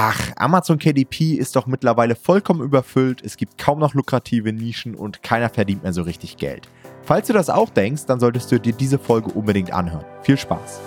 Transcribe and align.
Ach, 0.00 0.30
Amazon 0.36 0.78
KDP 0.78 1.32
ist 1.32 1.56
doch 1.56 1.66
mittlerweile 1.66 2.14
vollkommen 2.14 2.62
überfüllt, 2.62 3.20
es 3.24 3.36
gibt 3.36 3.58
kaum 3.58 3.80
noch 3.80 3.94
lukrative 3.94 4.52
Nischen 4.52 4.94
und 4.94 5.24
keiner 5.24 5.48
verdient 5.48 5.82
mehr 5.82 5.92
so 5.92 6.02
richtig 6.02 6.36
Geld. 6.36 6.68
Falls 7.02 7.26
du 7.26 7.32
das 7.32 7.50
auch 7.50 7.68
denkst, 7.68 8.06
dann 8.06 8.20
solltest 8.20 8.52
du 8.52 8.60
dir 8.60 8.72
diese 8.72 9.00
Folge 9.00 9.30
unbedingt 9.30 9.72
anhören. 9.72 10.04
Viel 10.22 10.38
Spaß! 10.38 10.80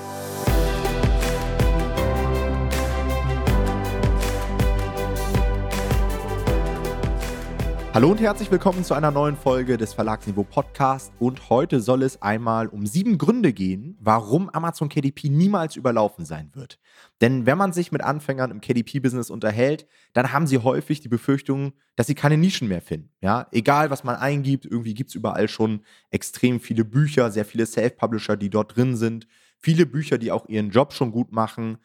Hallo 7.94 8.10
und 8.10 8.21
herzlich 8.21 8.49
willkommen 8.49 8.85
zu 8.85 8.94
einer 8.94 9.12
neuen 9.12 9.35
Folge 9.35 9.76
des 9.76 9.94
Verlagsniveau 9.94 10.46
Podcast. 10.46 11.12
Und 11.19 11.49
heute 11.49 11.81
soll 11.81 12.03
es 12.03 12.21
einmal 12.21 12.67
um 12.67 12.85
sieben 12.85 13.17
Gründe 13.17 13.51
gehen, 13.51 13.97
warum 13.99 14.49
Amazon 14.49 14.87
KDP 14.87 15.28
niemals 15.28 15.75
überlaufen 15.75 16.23
sein 16.23 16.52
wird. 16.53 16.80
Denn 17.20 17.45
wenn 17.45 17.57
man 17.57 17.73
sich 17.73 17.91
mit 17.91 18.02
Anfängern 18.02 18.49
im 18.49 18.62
KDP-Business 18.62 19.30
unterhält, 19.30 19.88
dann 20.13 20.31
haben 20.31 20.47
sie 20.47 20.59
häufig 20.59 21.02
die 21.02 21.09
Befürchtung, 21.09 21.73
dass 21.97 22.07
sie 22.07 22.16
keine 22.16 22.38
Nischen 22.38 22.69
mehr 22.69 22.81
finden. 22.81 23.09
Ja, 23.19 23.47
egal 23.52 23.89
was 23.89 24.05
man 24.05 24.16
eingibt, 24.16 24.66
irgendwie 24.66 24.94
gibt 24.94 25.09
es 25.09 25.16
überall 25.16 25.49
schon 25.49 25.81
extrem 26.11 26.61
viele 26.61 26.85
Bücher, 26.85 27.30
sehr 27.30 27.44
viele 27.44 27.66
Self-Publisher, 27.66 28.38
die 28.38 28.49
dort 28.49 28.77
drin 28.77 28.95
sind, 28.95 29.27
viele 29.59 29.85
Bücher, 29.85 30.17
die 30.17 30.31
auch 30.31 30.47
ihren 30.47 30.69
Job 30.69 30.94
schon 30.94 31.11
gut 31.11 31.33
machen. 31.33 31.77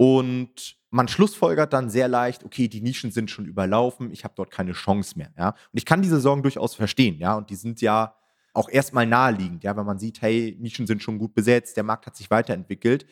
Und 0.00 0.78
man 0.88 1.08
schlussfolgert 1.08 1.74
dann 1.74 1.90
sehr 1.90 2.08
leicht, 2.08 2.42
okay, 2.42 2.68
die 2.68 2.80
Nischen 2.80 3.10
sind 3.10 3.30
schon 3.30 3.44
überlaufen, 3.44 4.10
ich 4.12 4.24
habe 4.24 4.32
dort 4.34 4.50
keine 4.50 4.72
Chance 4.72 5.18
mehr. 5.18 5.30
Ja? 5.36 5.48
Und 5.50 5.74
ich 5.74 5.84
kann 5.84 6.00
diese 6.00 6.20
Sorgen 6.20 6.42
durchaus 6.42 6.74
verstehen, 6.74 7.18
ja, 7.18 7.34
und 7.34 7.50
die 7.50 7.54
sind 7.54 7.82
ja 7.82 8.14
auch 8.54 8.70
erstmal 8.70 9.04
naheliegend, 9.04 9.62
ja, 9.62 9.76
wenn 9.76 9.84
man 9.84 9.98
sieht, 9.98 10.22
hey, 10.22 10.56
Nischen 10.58 10.86
sind 10.86 11.02
schon 11.02 11.18
gut 11.18 11.34
besetzt, 11.34 11.76
der 11.76 11.84
Markt 11.84 12.06
hat 12.06 12.16
sich 12.16 12.30
weiterentwickelt. 12.30 13.04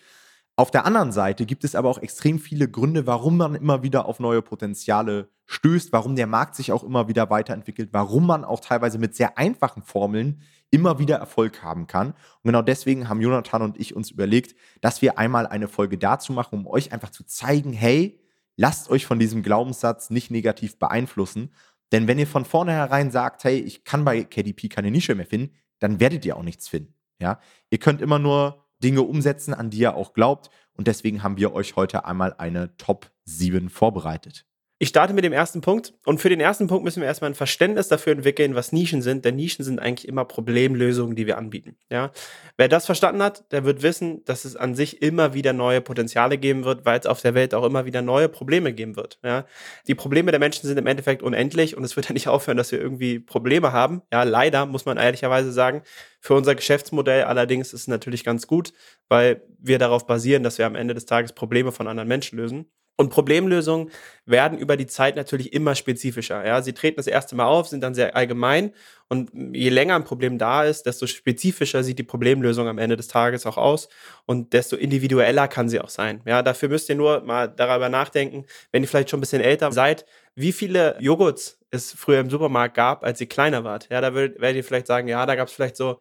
Auf 0.56 0.70
der 0.70 0.86
anderen 0.86 1.12
Seite 1.12 1.44
gibt 1.44 1.62
es 1.62 1.74
aber 1.74 1.90
auch 1.90 1.98
extrem 1.98 2.38
viele 2.38 2.70
Gründe, 2.70 3.06
warum 3.06 3.36
man 3.36 3.54
immer 3.54 3.82
wieder 3.82 4.06
auf 4.06 4.18
neue 4.18 4.40
Potenziale 4.40 5.28
stößt, 5.44 5.92
warum 5.92 6.16
der 6.16 6.26
Markt 6.26 6.54
sich 6.54 6.72
auch 6.72 6.84
immer 6.84 7.06
wieder 7.06 7.28
weiterentwickelt, 7.28 7.90
warum 7.92 8.26
man 8.26 8.46
auch 8.46 8.60
teilweise 8.60 8.98
mit 8.98 9.14
sehr 9.14 9.36
einfachen 9.36 9.82
Formeln 9.82 10.40
immer 10.70 10.98
wieder 10.98 11.16
Erfolg 11.16 11.62
haben 11.62 11.86
kann. 11.86 12.08
Und 12.08 12.44
genau 12.44 12.62
deswegen 12.62 13.08
haben 13.08 13.20
Jonathan 13.20 13.62
und 13.62 13.80
ich 13.80 13.94
uns 13.94 14.10
überlegt, 14.10 14.54
dass 14.80 15.02
wir 15.02 15.18
einmal 15.18 15.46
eine 15.46 15.68
Folge 15.68 15.98
dazu 15.98 16.32
machen, 16.32 16.60
um 16.60 16.66
euch 16.66 16.92
einfach 16.92 17.10
zu 17.10 17.24
zeigen, 17.24 17.72
hey, 17.72 18.20
lasst 18.56 18.90
euch 18.90 19.06
von 19.06 19.18
diesem 19.18 19.42
Glaubenssatz 19.42 20.10
nicht 20.10 20.30
negativ 20.30 20.78
beeinflussen. 20.78 21.52
Denn 21.92 22.06
wenn 22.06 22.18
ihr 22.18 22.26
von 22.26 22.44
vornherein 22.44 23.10
sagt, 23.10 23.44
hey, 23.44 23.58
ich 23.58 23.84
kann 23.84 24.04
bei 24.04 24.24
KDP 24.24 24.68
keine 24.68 24.90
Nische 24.90 25.14
mehr 25.14 25.26
finden, 25.26 25.54
dann 25.78 26.00
werdet 26.00 26.24
ihr 26.24 26.36
auch 26.36 26.42
nichts 26.42 26.68
finden. 26.68 26.94
Ja? 27.18 27.40
Ihr 27.70 27.78
könnt 27.78 28.02
immer 28.02 28.18
nur 28.18 28.66
Dinge 28.82 29.02
umsetzen, 29.02 29.54
an 29.54 29.70
die 29.70 29.78
ihr 29.78 29.94
auch 29.94 30.12
glaubt. 30.12 30.50
Und 30.72 30.86
deswegen 30.86 31.22
haben 31.22 31.38
wir 31.38 31.52
euch 31.52 31.76
heute 31.76 32.04
einmal 32.04 32.34
eine 32.34 32.76
Top 32.76 33.10
7 33.24 33.70
vorbereitet. 33.70 34.46
Ich 34.80 34.90
starte 34.90 35.12
mit 35.12 35.24
dem 35.24 35.32
ersten 35.32 35.60
Punkt. 35.60 35.92
Und 36.04 36.20
für 36.20 36.28
den 36.28 36.38
ersten 36.38 36.68
Punkt 36.68 36.84
müssen 36.84 37.00
wir 37.00 37.08
erstmal 37.08 37.30
ein 37.30 37.34
Verständnis 37.34 37.88
dafür 37.88 38.12
entwickeln, 38.12 38.54
was 38.54 38.70
Nischen 38.70 39.02
sind. 39.02 39.24
Denn 39.24 39.34
Nischen 39.34 39.64
sind 39.64 39.80
eigentlich 39.80 40.06
immer 40.06 40.24
Problemlösungen, 40.24 41.16
die 41.16 41.26
wir 41.26 41.36
anbieten. 41.36 41.76
Ja? 41.90 42.12
Wer 42.56 42.68
das 42.68 42.86
verstanden 42.86 43.20
hat, 43.20 43.50
der 43.50 43.64
wird 43.64 43.82
wissen, 43.82 44.24
dass 44.24 44.44
es 44.44 44.54
an 44.54 44.76
sich 44.76 45.02
immer 45.02 45.34
wieder 45.34 45.52
neue 45.52 45.80
Potenziale 45.80 46.38
geben 46.38 46.64
wird, 46.64 46.86
weil 46.86 47.00
es 47.00 47.06
auf 47.06 47.20
der 47.20 47.34
Welt 47.34 47.54
auch 47.54 47.64
immer 47.64 47.86
wieder 47.86 48.02
neue 48.02 48.28
Probleme 48.28 48.72
geben 48.72 48.94
wird. 48.94 49.18
Ja? 49.24 49.46
Die 49.88 49.96
Probleme 49.96 50.30
der 50.30 50.38
Menschen 50.38 50.68
sind 50.68 50.78
im 50.78 50.86
Endeffekt 50.86 51.24
unendlich 51.24 51.76
und 51.76 51.82
es 51.82 51.96
wird 51.96 52.06
ja 52.08 52.12
nicht 52.12 52.28
aufhören, 52.28 52.56
dass 52.56 52.70
wir 52.70 52.80
irgendwie 52.80 53.18
Probleme 53.18 53.72
haben. 53.72 54.02
Ja, 54.12 54.22
leider 54.22 54.64
muss 54.64 54.86
man 54.86 54.96
ehrlicherweise 54.96 55.50
sagen. 55.50 55.82
Für 56.20 56.34
unser 56.34 56.54
Geschäftsmodell 56.54 57.24
allerdings 57.24 57.72
ist 57.72 57.82
es 57.82 57.88
natürlich 57.88 58.22
ganz 58.22 58.46
gut, 58.46 58.72
weil 59.08 59.42
wir 59.58 59.80
darauf 59.80 60.06
basieren, 60.06 60.44
dass 60.44 60.58
wir 60.58 60.66
am 60.66 60.76
Ende 60.76 60.94
des 60.94 61.06
Tages 61.06 61.32
Probleme 61.32 61.72
von 61.72 61.88
anderen 61.88 62.08
Menschen 62.08 62.38
lösen. 62.38 62.66
Und 63.00 63.10
Problemlösungen 63.10 63.92
werden 64.26 64.58
über 64.58 64.76
die 64.76 64.88
Zeit 64.88 65.14
natürlich 65.14 65.52
immer 65.52 65.76
spezifischer. 65.76 66.44
Ja, 66.44 66.62
sie 66.62 66.72
treten 66.72 66.96
das 66.96 67.06
erste 67.06 67.36
Mal 67.36 67.46
auf, 67.46 67.68
sind 67.68 67.80
dann 67.80 67.94
sehr 67.94 68.16
allgemein 68.16 68.72
und 69.08 69.30
je 69.54 69.68
länger 69.68 69.94
ein 69.94 70.02
Problem 70.02 70.36
da 70.36 70.64
ist, 70.64 70.84
desto 70.84 71.06
spezifischer 71.06 71.84
sieht 71.84 72.00
die 72.00 72.02
Problemlösung 72.02 72.66
am 72.66 72.78
Ende 72.78 72.96
des 72.96 73.06
Tages 73.06 73.46
auch 73.46 73.56
aus 73.56 73.88
und 74.26 74.52
desto 74.52 74.74
individueller 74.74 75.46
kann 75.46 75.68
sie 75.68 75.80
auch 75.80 75.90
sein. 75.90 76.22
Ja, 76.26 76.42
dafür 76.42 76.68
müsst 76.70 76.88
ihr 76.88 76.96
nur 76.96 77.20
mal 77.20 77.46
darüber 77.46 77.88
nachdenken, 77.88 78.46
wenn 78.72 78.82
ihr 78.82 78.88
vielleicht 78.88 79.10
schon 79.10 79.18
ein 79.18 79.22
bisschen 79.22 79.42
älter 79.42 79.70
seid, 79.70 80.04
wie 80.34 80.52
viele 80.52 80.96
Joghurts 80.98 81.60
es 81.70 81.92
früher 81.92 82.18
im 82.18 82.30
Supermarkt 82.30 82.74
gab, 82.74 83.04
als 83.04 83.20
ihr 83.20 83.28
kleiner 83.28 83.62
wart. 83.62 83.88
Ja, 83.90 84.00
da 84.00 84.12
werdet 84.12 84.56
ihr 84.56 84.64
vielleicht 84.64 84.88
sagen, 84.88 85.06
ja, 85.06 85.24
da 85.24 85.36
gab 85.36 85.46
es 85.46 85.54
vielleicht 85.54 85.76
so 85.76 86.00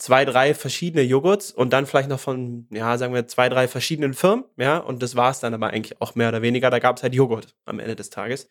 zwei, 0.00 0.24
drei 0.24 0.54
verschiedene 0.54 1.02
Joghurts 1.02 1.52
und 1.52 1.74
dann 1.74 1.84
vielleicht 1.84 2.08
noch 2.08 2.18
von, 2.18 2.66
ja, 2.70 2.96
sagen 2.96 3.12
wir, 3.12 3.28
zwei, 3.28 3.50
drei 3.50 3.68
verschiedenen 3.68 4.14
Firmen, 4.14 4.46
ja, 4.56 4.78
und 4.78 5.02
das 5.02 5.14
war 5.14 5.30
es 5.30 5.40
dann 5.40 5.52
aber 5.52 5.68
eigentlich 5.68 6.00
auch 6.00 6.14
mehr 6.14 6.30
oder 6.30 6.40
weniger. 6.40 6.70
Da 6.70 6.78
gab 6.78 6.96
es 6.96 7.02
halt 7.02 7.14
Joghurt 7.14 7.54
am 7.66 7.78
Ende 7.78 7.96
des 7.96 8.08
Tages. 8.08 8.48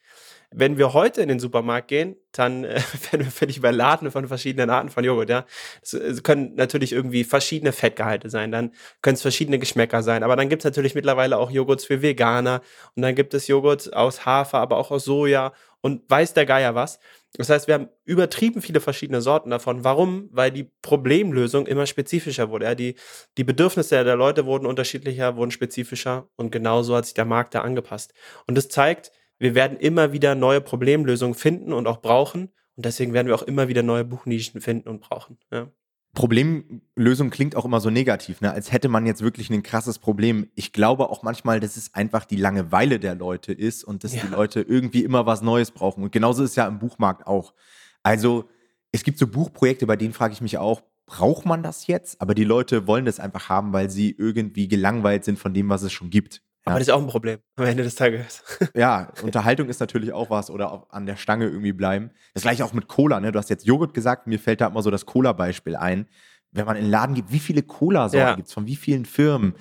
Wenn 0.52 0.78
wir 0.78 0.94
heute 0.94 1.22
in 1.22 1.28
den 1.28 1.40
Supermarkt 1.40 1.88
gehen, 1.88 2.16
dann 2.32 2.66
äh, 2.66 2.76
werden 3.12 3.26
wir 3.26 3.32
völlig 3.32 3.58
überladen 3.58 4.12
von 4.12 4.28
verschiedenen 4.28 4.70
Arten 4.70 4.90
von 4.90 5.04
Joghurt, 5.04 5.30
ja. 5.32 5.46
Es 5.82 6.22
können 6.22 6.54
natürlich 6.54 6.92
irgendwie 6.92 7.24
verschiedene 7.24 7.72
Fettgehalte 7.72 8.30
sein, 8.30 8.52
dann 8.52 8.72
können 9.02 9.16
es 9.16 9.24
verschiedene 9.24 9.58
Geschmäcker 9.58 10.04
sein, 10.04 10.22
aber 10.22 10.36
dann 10.36 10.50
gibt 10.50 10.62
es 10.62 10.66
natürlich 10.66 10.94
mittlerweile 10.94 11.38
auch 11.38 11.50
Joghurts 11.50 11.86
für 11.86 12.04
Veganer 12.04 12.62
und 12.96 13.02
dann 13.02 13.16
gibt 13.16 13.34
es 13.34 13.48
Joghurt 13.48 13.92
aus 13.94 14.24
Hafer, 14.24 14.60
aber 14.60 14.78
auch 14.78 14.92
aus 14.92 15.06
Soja 15.06 15.52
und 15.82 16.10
weiß 16.10 16.34
der 16.34 16.46
Geier 16.46 16.76
was. 16.76 17.00
Das 17.34 17.50
heißt, 17.50 17.68
wir 17.68 17.76
haben 17.76 17.90
übertrieben 18.06 18.62
viele 18.62 18.80
verschiedene 18.80 19.22
Sorten 19.22 19.50
davon. 19.50 19.84
Warum? 19.84 20.30
Weil 20.32 20.52
die 20.52 20.72
Problemlösung 20.82 21.68
immer 21.68 21.86
spezifischer 21.86 22.50
wurde. 22.50 22.66
Ja, 22.66 22.76
die, 22.76 22.96
die 23.38 23.44
Bedürfnisse 23.44 24.04
der 24.04 24.16
Leute 24.16 24.46
wurden 24.46 24.66
unterschiedlicher, 24.66 25.36
wurden 25.36 25.52
spezifischer 25.52 26.28
und 26.36 26.52
genauso 26.52 26.96
hat 26.96 27.06
sich 27.06 27.14
der 27.14 27.26
Markt 27.26 27.56
da 27.56 27.62
angepasst. 27.62 28.14
Und 28.48 28.58
das 28.58 28.70
zeigt, 28.70 29.12
wir 29.38 29.56
werden 29.56 29.78
immer 29.78 30.12
wieder 30.12 30.36
neue 30.36 30.62
Problemlösungen 30.62 31.36
finden 31.36 31.72
und 31.72 31.88
auch 31.88 32.02
brauchen. 32.02 32.52
Und 32.76 32.86
deswegen 32.86 33.14
werden 33.14 33.28
wir 33.28 33.36
auch 33.36 33.44
immer 33.44 33.68
wieder 33.68 33.84
neue 33.84 34.06
Buchnischen 34.06 34.62
finden 34.62 34.90
und 34.90 35.02
brauchen. 35.02 35.38
Ja. 35.52 35.72
Problemlösung 36.14 37.30
klingt 37.30 37.56
auch 37.56 37.66
immer 37.66 37.80
so 37.80 37.90
negativ, 37.90 38.42
ne? 38.42 38.52
als 38.52 38.72
hätte 38.72 38.90
man 38.90 39.06
jetzt 39.06 39.22
wirklich 39.22 39.50
ein 39.50 39.64
krasses 39.64 40.00
Problem. 40.00 40.50
Ich 40.56 40.74
glaube 40.74 41.10
auch 41.10 41.22
manchmal, 41.22 41.60
dass 41.60 41.78
es 41.78 41.94
einfach 41.94 42.26
die 42.26 42.36
Langeweile 42.36 43.00
der 43.00 43.16
Leute 43.16 43.54
ist 43.54 43.84
und 43.84 44.04
dass 44.04 44.16
ja. 44.16 44.22
die 44.24 44.28
Leute 44.28 44.62
irgendwie 44.62 45.04
immer 45.04 45.26
was 45.26 45.42
Neues 45.42 45.72
brauchen. 45.72 46.04
Und 46.04 46.12
genauso 46.12 46.44
ist 46.44 46.52
es 46.52 46.56
ja 46.56 46.68
im 46.68 46.80
Buchmarkt 46.80 47.28
auch. 47.28 47.54
Also 48.02 48.50
es 48.92 49.04
gibt 49.04 49.20
so 49.20 49.28
Buchprojekte, 49.28 49.86
bei 49.86 49.96
denen 49.96 50.14
frage 50.14 50.34
ich 50.34 50.42
mich 50.42 50.58
auch, 50.58 50.82
braucht 51.06 51.46
man 51.46 51.64
das 51.64 51.88
jetzt? 51.88 52.22
Aber 52.22 52.34
die 52.34 52.44
Leute 52.44 52.88
wollen 52.88 53.06
das 53.06 53.20
einfach 53.20 53.50
haben, 53.50 53.72
weil 53.72 53.90
sie 53.90 54.16
irgendwie 54.18 54.68
gelangweilt 54.68 55.26
sind 55.26 55.38
von 55.38 55.54
dem, 55.54 55.70
was 55.70 55.84
es 55.84 55.92
schon 55.92 56.10
gibt. 56.10 56.42
Ja. 56.66 56.72
Aber 56.72 56.80
das 56.80 56.88
ist 56.88 56.94
auch 56.94 57.02
ein 57.02 57.08
Problem 57.08 57.40
am 57.56 57.66
Ende 57.66 57.84
des 57.84 57.96
Tages. 57.96 58.44
Ja, 58.76 59.12
Unterhaltung 59.24 59.70
ist 59.70 59.80
natürlich 59.80 60.14
auch 60.14 60.30
was 60.30 60.50
oder 60.50 60.72
auch 60.72 60.90
an 60.90 61.06
der 61.06 61.16
Stange 61.16 61.46
irgendwie 61.46 61.74
bleiben. 61.74 62.12
Das 62.34 62.44
gleiche 62.44 62.64
auch 62.66 62.74
mit 62.74 62.88
Cola, 62.88 63.20
ne? 63.20 63.32
Du 63.32 63.40
hast 63.40 63.50
jetzt 63.50 63.66
Joghurt 63.66 63.94
gesagt, 63.94 64.28
mir 64.28 64.40
fällt 64.40 64.62
da 64.62 64.68
immer 64.68 64.82
so 64.82 64.92
das 64.92 65.06
Cola-Beispiel 65.06 65.76
ein. 65.76 66.08
Wenn 66.52 66.66
man 66.66 66.76
in 66.76 66.86
den 66.86 66.92
Laden 66.92 67.16
gibt, 67.16 67.32
wie 67.32 67.40
viele 67.40 67.64
Cola-Sorten 67.64 68.28
ja. 68.28 68.36
gibt 68.36 68.48
es 68.48 68.54
von 68.54 68.68
wie 68.68 68.76
vielen 68.76 69.06
Firmen? 69.06 69.56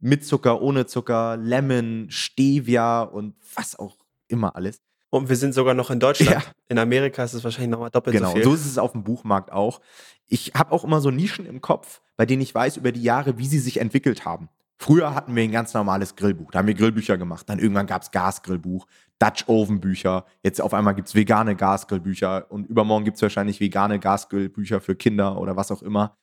Mit 0.00 0.24
Zucker, 0.24 0.60
ohne 0.60 0.86
Zucker, 0.86 1.36
Lemon, 1.36 2.06
Stevia 2.10 3.02
und 3.02 3.34
was 3.54 3.78
auch 3.78 3.96
immer 4.28 4.54
alles. 4.54 4.80
Und 5.10 5.28
wir 5.28 5.36
sind 5.36 5.54
sogar 5.54 5.74
noch 5.74 5.90
in 5.90 6.00
Deutschland. 6.00 6.30
Ja. 6.30 6.42
In 6.68 6.78
Amerika 6.78 7.22
ist 7.22 7.34
es 7.34 7.44
wahrscheinlich 7.44 7.70
nochmal 7.70 7.90
doppelt 7.90 8.16
genau, 8.16 8.28
so 8.28 8.34
viel. 8.34 8.42
Genau, 8.42 8.54
so 8.56 8.60
ist 8.60 8.66
es 8.66 8.78
auf 8.78 8.92
dem 8.92 9.04
Buchmarkt 9.04 9.52
auch. 9.52 9.80
Ich 10.26 10.52
habe 10.54 10.72
auch 10.72 10.84
immer 10.84 11.00
so 11.00 11.10
Nischen 11.10 11.46
im 11.46 11.60
Kopf, 11.60 12.00
bei 12.16 12.26
denen 12.26 12.42
ich 12.42 12.54
weiß 12.54 12.76
über 12.76 12.90
die 12.90 13.02
Jahre, 13.02 13.38
wie 13.38 13.46
sie 13.46 13.60
sich 13.60 13.80
entwickelt 13.80 14.24
haben. 14.24 14.48
Früher 14.78 15.14
hatten 15.14 15.34
wir 15.36 15.42
ein 15.42 15.52
ganz 15.52 15.72
normales 15.72 16.16
Grillbuch. 16.16 16.50
Da 16.50 16.58
haben 16.58 16.66
wir 16.66 16.74
Grillbücher 16.74 17.16
gemacht. 17.16 17.48
Dann 17.48 17.58
irgendwann 17.58 17.86
gab 17.86 18.02
es 18.02 18.10
Gasgrillbuch, 18.10 18.86
Dutch 19.18 19.44
Oven 19.46 19.80
Bücher. 19.80 20.26
Jetzt 20.42 20.60
auf 20.60 20.74
einmal 20.74 20.94
gibt 20.94 21.08
es 21.08 21.14
vegane 21.14 21.54
Gasgrillbücher 21.54 22.50
und 22.50 22.66
übermorgen 22.66 23.04
gibt 23.04 23.16
es 23.16 23.22
wahrscheinlich 23.22 23.60
vegane 23.60 24.00
Gasgrillbücher 24.00 24.80
für 24.80 24.96
Kinder 24.96 25.38
oder 25.38 25.56
was 25.56 25.70
auch 25.70 25.82
immer. 25.82 26.16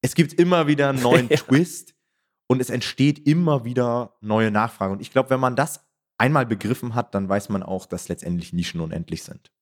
Es 0.00 0.14
gibt 0.14 0.32
immer 0.32 0.66
wieder 0.66 0.88
einen 0.88 1.02
neuen 1.02 1.28
ja. 1.30 1.36
Twist 1.36 1.94
und 2.46 2.60
es 2.60 2.70
entsteht 2.70 3.26
immer 3.28 3.64
wieder 3.64 4.16
neue 4.20 4.50
Nachfrage. 4.50 4.92
Und 4.92 5.00
ich 5.00 5.12
glaube, 5.12 5.30
wenn 5.30 5.40
man 5.40 5.54
das 5.54 5.84
einmal 6.18 6.46
begriffen 6.46 6.94
hat, 6.94 7.14
dann 7.14 7.28
weiß 7.28 7.48
man 7.50 7.62
auch, 7.62 7.86
dass 7.86 8.08
letztendlich 8.08 8.52
Nischen 8.52 8.80
unendlich 8.80 9.22
sind. 9.22 9.52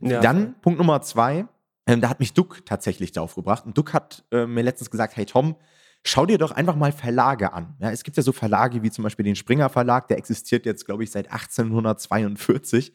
Ja. 0.00 0.20
Dann 0.20 0.60
Punkt 0.60 0.78
Nummer 0.78 1.02
zwei. 1.02 1.46
Ähm, 1.86 2.00
da 2.00 2.08
hat 2.08 2.20
mich 2.20 2.32
Duck 2.32 2.64
tatsächlich 2.64 3.12
darauf 3.12 3.34
gebracht. 3.34 3.66
Und 3.66 3.76
Duck 3.76 3.92
hat 3.92 4.24
äh, 4.30 4.46
mir 4.46 4.62
letztens 4.62 4.90
gesagt: 4.90 5.16
Hey 5.16 5.26
Tom, 5.26 5.56
schau 6.04 6.26
dir 6.26 6.38
doch 6.38 6.50
einfach 6.50 6.76
mal 6.76 6.92
Verlage 6.92 7.52
an. 7.52 7.76
Ja, 7.78 7.90
es 7.90 8.02
gibt 8.02 8.16
ja 8.16 8.22
so 8.22 8.32
Verlage 8.32 8.82
wie 8.82 8.90
zum 8.90 9.04
Beispiel 9.04 9.24
den 9.24 9.36
Springer 9.36 9.68
Verlag, 9.68 10.08
der 10.08 10.18
existiert 10.18 10.66
jetzt, 10.66 10.84
glaube 10.84 11.04
ich, 11.04 11.10
seit 11.10 11.30
1842 11.30 12.92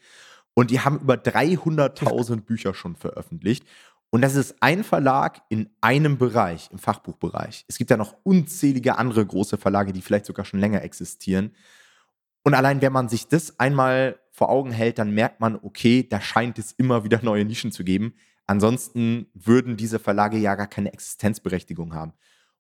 und 0.54 0.72
die 0.72 0.80
haben 0.80 1.00
über 1.00 1.16
300.000 1.16 2.42
Bücher 2.42 2.74
schon 2.74 2.96
veröffentlicht. 2.96 3.66
Und 4.10 4.22
das 4.22 4.36
ist 4.36 4.56
ein 4.62 4.84
Verlag 4.84 5.42
in 5.50 5.70
einem 5.82 6.18
Bereich, 6.18 6.70
im 6.72 6.80
Fachbuchbereich. 6.80 7.66
Es 7.68 7.78
gibt 7.78 7.92
ja 7.92 7.98
noch 7.98 8.16
unzählige 8.24 8.98
andere 8.98 9.26
große 9.26 9.58
Verlage, 9.58 9.92
die 9.92 10.02
vielleicht 10.02 10.26
sogar 10.26 10.46
schon 10.46 10.60
länger 10.60 10.82
existieren. 10.82 11.54
Und 12.44 12.54
allein 12.54 12.82
wenn 12.82 12.94
man 12.94 13.10
sich 13.10 13.28
das 13.28 13.60
einmal 13.60 14.20
vor 14.32 14.50
Augen 14.50 14.72
hält, 14.72 15.00
dann 15.00 15.12
merkt 15.12 15.42
man, 15.42 15.60
okay, 15.62 16.08
da 16.08 16.22
scheint 16.22 16.58
es 16.58 16.72
immer 16.72 17.04
wieder 17.04 17.20
neue 17.22 17.44
Nischen 17.44 17.72
zu 17.72 17.84
geben. 17.84 18.14
Ansonsten 18.46 19.28
würden 19.34 19.76
diese 19.76 20.00
Verlage 20.00 20.38
ja 20.38 20.56
gar 20.56 20.68
keine 20.68 20.94
Existenzberechtigung 20.94 21.94
haben. 21.94 22.14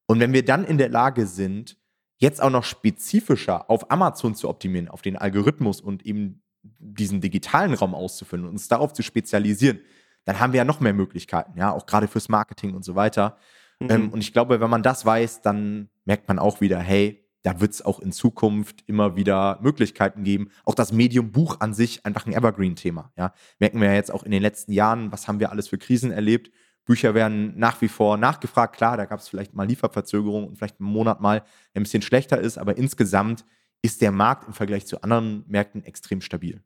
Und 0.08 0.20
wenn 0.20 0.34
wir 0.34 0.44
dann 0.44 0.66
in 0.66 0.78
der 0.78 0.90
Lage 0.90 1.28
sind, 1.28 1.78
jetzt 2.18 2.42
auch 2.42 2.50
noch 2.50 2.64
spezifischer 2.64 3.70
auf 3.70 3.92
Amazon 3.92 4.36
zu 4.36 4.50
optimieren, 4.50 4.88
auf 4.88 5.02
den 5.02 5.18
Algorithmus 5.18 5.82
und 5.82 6.06
eben 6.06 6.42
diesen 6.64 7.22
digitalen 7.22 7.74
Raum 7.74 7.94
auszufüllen 7.94 8.46
und 8.46 8.52
uns 8.52 8.68
darauf 8.68 8.94
zu 8.94 9.04
spezialisieren, 9.04 9.80
dann 10.26 10.40
haben 10.40 10.52
wir 10.52 10.58
ja 10.58 10.66
noch 10.66 10.80
mehr 10.80 10.94
Möglichkeiten, 10.94 11.58
ja, 11.58 11.72
auch 11.72 11.86
gerade 11.86 12.08
fürs 12.08 12.28
Marketing 12.28 12.74
und 12.74 12.84
so 12.84 12.96
weiter. 12.96 13.38
Mhm. 13.80 13.90
Ähm, 13.90 14.10
und 14.10 14.22
ich 14.22 14.34
glaube, 14.34 14.60
wenn 14.60 14.70
man 14.70 14.84
das 14.84 15.06
weiß, 15.06 15.42
dann 15.42 15.90
merkt 16.06 16.28
man 16.28 16.40
auch 16.40 16.60
wieder, 16.60 16.80
hey, 16.80 17.24
da 17.44 17.62
wird 17.62 17.72
es 17.72 17.82
auch 17.82 18.00
in 18.00 18.12
Zukunft 18.12 18.84
immer 18.88 19.16
wieder 19.16 19.60
Möglichkeiten 19.62 20.24
geben. 20.24 20.50
Auch 20.66 20.76
das 20.76 20.92
Medium 20.92 21.32
Buch 21.32 21.62
an 21.62 21.74
sich 21.74 22.06
einfach 22.06 22.26
ein 22.26 22.34
Evergreen-Thema. 22.34 23.14
Ja? 23.16 23.34
Merken 23.60 23.80
wir 23.80 23.88
ja 23.88 23.94
jetzt 23.94 24.12
auch 24.12 24.24
in 24.24 24.32
den 24.32 24.42
letzten 24.42 24.74
Jahren, 24.74 25.14
was 25.14 25.30
haben 25.30 25.40
wir 25.40 25.52
alles 25.52 25.70
für 25.70 25.78
Krisen 25.78 26.12
erlebt. 26.12 26.52
Bücher 26.88 27.14
werden 27.14 27.54
nach 27.58 27.80
wie 27.82 27.88
vor 27.88 28.18
nachgefragt. 28.18 28.76
Klar, 28.76 28.98
da 28.98 29.06
gab 29.06 29.20
es 29.20 29.28
vielleicht 29.28 29.54
mal 29.54 29.68
Lieferverzögerungen 29.68 30.50
und 30.50 30.58
vielleicht 30.58 30.80
einen 30.80 30.90
Monat 30.90 31.22
mal, 31.22 31.44
ein 31.76 31.84
bisschen 31.84 32.02
schlechter 32.02 32.40
ist, 32.40 32.58
aber 32.58 32.78
insgesamt 32.78 33.46
ist 33.84 34.02
der 34.02 34.12
Markt 34.12 34.48
im 34.48 34.54
Vergleich 34.54 34.88
zu 34.88 35.02
anderen 35.04 35.44
Märkten 35.48 35.84
extrem 35.84 36.22
stabil. 36.22 36.64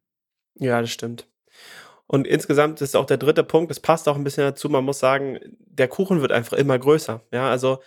Ja, 0.55 0.79
das 0.79 0.91
stimmt. 0.91 1.27
Und 2.07 2.27
insgesamt 2.27 2.81
ist 2.81 2.95
auch 2.95 3.05
der 3.05 3.17
dritte 3.17 3.43
Punkt, 3.43 3.71
das 3.71 3.79
passt 3.79 4.07
auch 4.07 4.15
ein 4.15 4.23
bisschen 4.23 4.43
dazu, 4.43 4.69
man 4.69 4.83
muss 4.85 4.99
sagen, 4.99 5.39
der 5.59 5.87
Kuchen 5.87 6.21
wird 6.21 6.31
einfach 6.31 6.57
immer 6.57 6.77
größer. 6.77 7.21
Ja, 7.31 7.49
also 7.49 7.81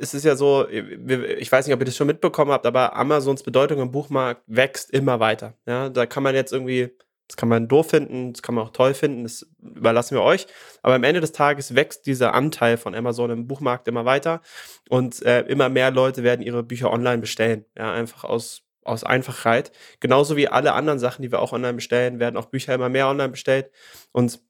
es 0.00 0.14
ist 0.14 0.24
ja 0.24 0.34
so, 0.34 0.68
ich 0.68 1.52
weiß 1.52 1.66
nicht, 1.66 1.74
ob 1.74 1.80
ihr 1.80 1.86
das 1.86 1.96
schon 1.96 2.06
mitbekommen 2.06 2.50
habt, 2.50 2.66
aber 2.66 2.96
Amazons 2.96 3.42
Bedeutung 3.42 3.80
im 3.80 3.92
Buchmarkt 3.92 4.42
wächst 4.46 4.90
immer 4.90 5.20
weiter. 5.20 5.54
Ja, 5.66 5.88
da 5.88 6.06
kann 6.06 6.22
man 6.22 6.34
jetzt 6.34 6.52
irgendwie, 6.52 6.90
das 7.28 7.36
kann 7.36 7.48
man 7.48 7.68
doof 7.68 7.90
finden, 7.90 8.32
das 8.32 8.42
kann 8.42 8.54
man 8.54 8.64
auch 8.64 8.70
toll 8.70 8.94
finden, 8.94 9.24
das 9.24 9.46
überlassen 9.60 10.16
wir 10.16 10.22
euch. 10.22 10.46
Aber 10.82 10.94
am 10.94 11.04
Ende 11.04 11.20
des 11.20 11.32
Tages 11.32 11.74
wächst 11.74 12.06
dieser 12.06 12.34
Anteil 12.34 12.76
von 12.76 12.94
Amazon 12.94 13.30
im 13.30 13.46
Buchmarkt 13.46 13.88
immer 13.88 14.04
weiter 14.04 14.40
und 14.88 15.22
äh, 15.22 15.40
immer 15.42 15.68
mehr 15.68 15.90
Leute 15.90 16.22
werden 16.22 16.42
ihre 16.42 16.62
Bücher 16.62 16.92
online 16.92 17.18
bestellen. 17.18 17.64
Ja, 17.76 17.92
einfach 17.92 18.24
aus 18.24 18.62
aus 18.86 19.04
Einfachheit. 19.04 19.72
Genauso 20.00 20.36
wie 20.36 20.48
alle 20.48 20.72
anderen 20.72 21.00
Sachen, 21.00 21.22
die 21.22 21.32
wir 21.32 21.40
auch 21.40 21.52
online 21.52 21.74
bestellen, 21.74 22.20
werden 22.20 22.36
auch 22.36 22.46
Bücher 22.46 22.72
immer 22.72 22.88
mehr 22.88 23.08
online 23.08 23.30
bestellt. 23.30 23.70
Und 24.12 24.40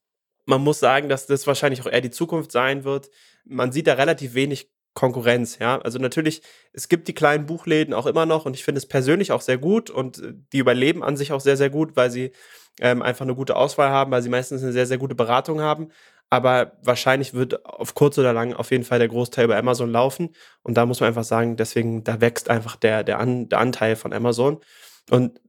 man 0.45 0.61
muss 0.63 0.79
sagen, 0.79 1.09
dass 1.09 1.27
das 1.27 1.47
wahrscheinlich 1.47 1.81
auch 1.81 1.91
eher 1.91 2.01
die 2.01 2.11
Zukunft 2.11 2.53
sein 2.53 2.85
wird. 2.85 3.11
Man 3.45 3.73
sieht 3.73 3.87
da 3.87 3.95
relativ 3.95 4.35
wenig 4.35 4.71
Konkurrenz, 4.95 5.59
ja. 5.59 5.79
Also 5.83 5.99
natürlich, 5.99 6.43
es 6.73 6.89
gibt 6.89 7.07
die 7.07 7.15
kleinen 7.15 7.47
Buchläden 7.47 7.93
auch 7.93 8.07
immer 8.07 8.25
noch 8.25 8.47
und 8.47 8.57
ich 8.57 8.65
finde 8.65 8.79
es 8.79 8.87
persönlich 8.87 9.31
auch 9.31 9.43
sehr 9.43 9.59
gut 9.59 9.91
und 9.91 10.19
äh, 10.19 10.33
die 10.53 10.59
überleben 10.59 11.05
an 11.05 11.17
sich 11.17 11.33
auch 11.33 11.41
sehr, 11.41 11.57
sehr 11.57 11.71
gut, 11.71 11.97
weil 11.97 12.11
sie 12.11 12.33
ähm, 12.81 13.03
einfach 13.03 13.25
eine 13.25 13.35
gute 13.35 13.57
Auswahl 13.57 13.91
haben, 13.91 14.11
weil 14.11 14.23
sie 14.23 14.29
meistens 14.29 14.63
eine 14.63 14.73
sehr, 14.73 14.87
sehr 14.87 14.99
gute 14.99 15.15
Beratung 15.15 15.61
haben. 15.61 15.89
Aber 16.29 16.73
wahrscheinlich 16.83 17.35
wird 17.35 17.65
auf 17.65 17.95
kurz 17.95 18.19
oder 18.19 18.33
lang 18.33 18.53
auf 18.53 18.71
jeden 18.73 18.85
Fall 18.85 18.99
der 18.99 19.09
Großteil 19.09 19.45
über 19.45 19.57
Amazon 19.57 19.91
laufen. 19.91 20.31
Und 20.63 20.77
da 20.77 20.85
muss 20.85 21.01
man 21.01 21.09
einfach 21.09 21.25
sagen, 21.25 21.57
deswegen, 21.57 22.03
da 22.03 22.21
wächst 22.21 22.51
einfach 22.51 22.77
der, 22.77 23.05
der, 23.05 23.21
An, 23.21 23.49
der 23.49 23.61
Anteil 23.61 23.95
von 23.95 24.13
Amazon. 24.13 24.59
Und 25.11 25.41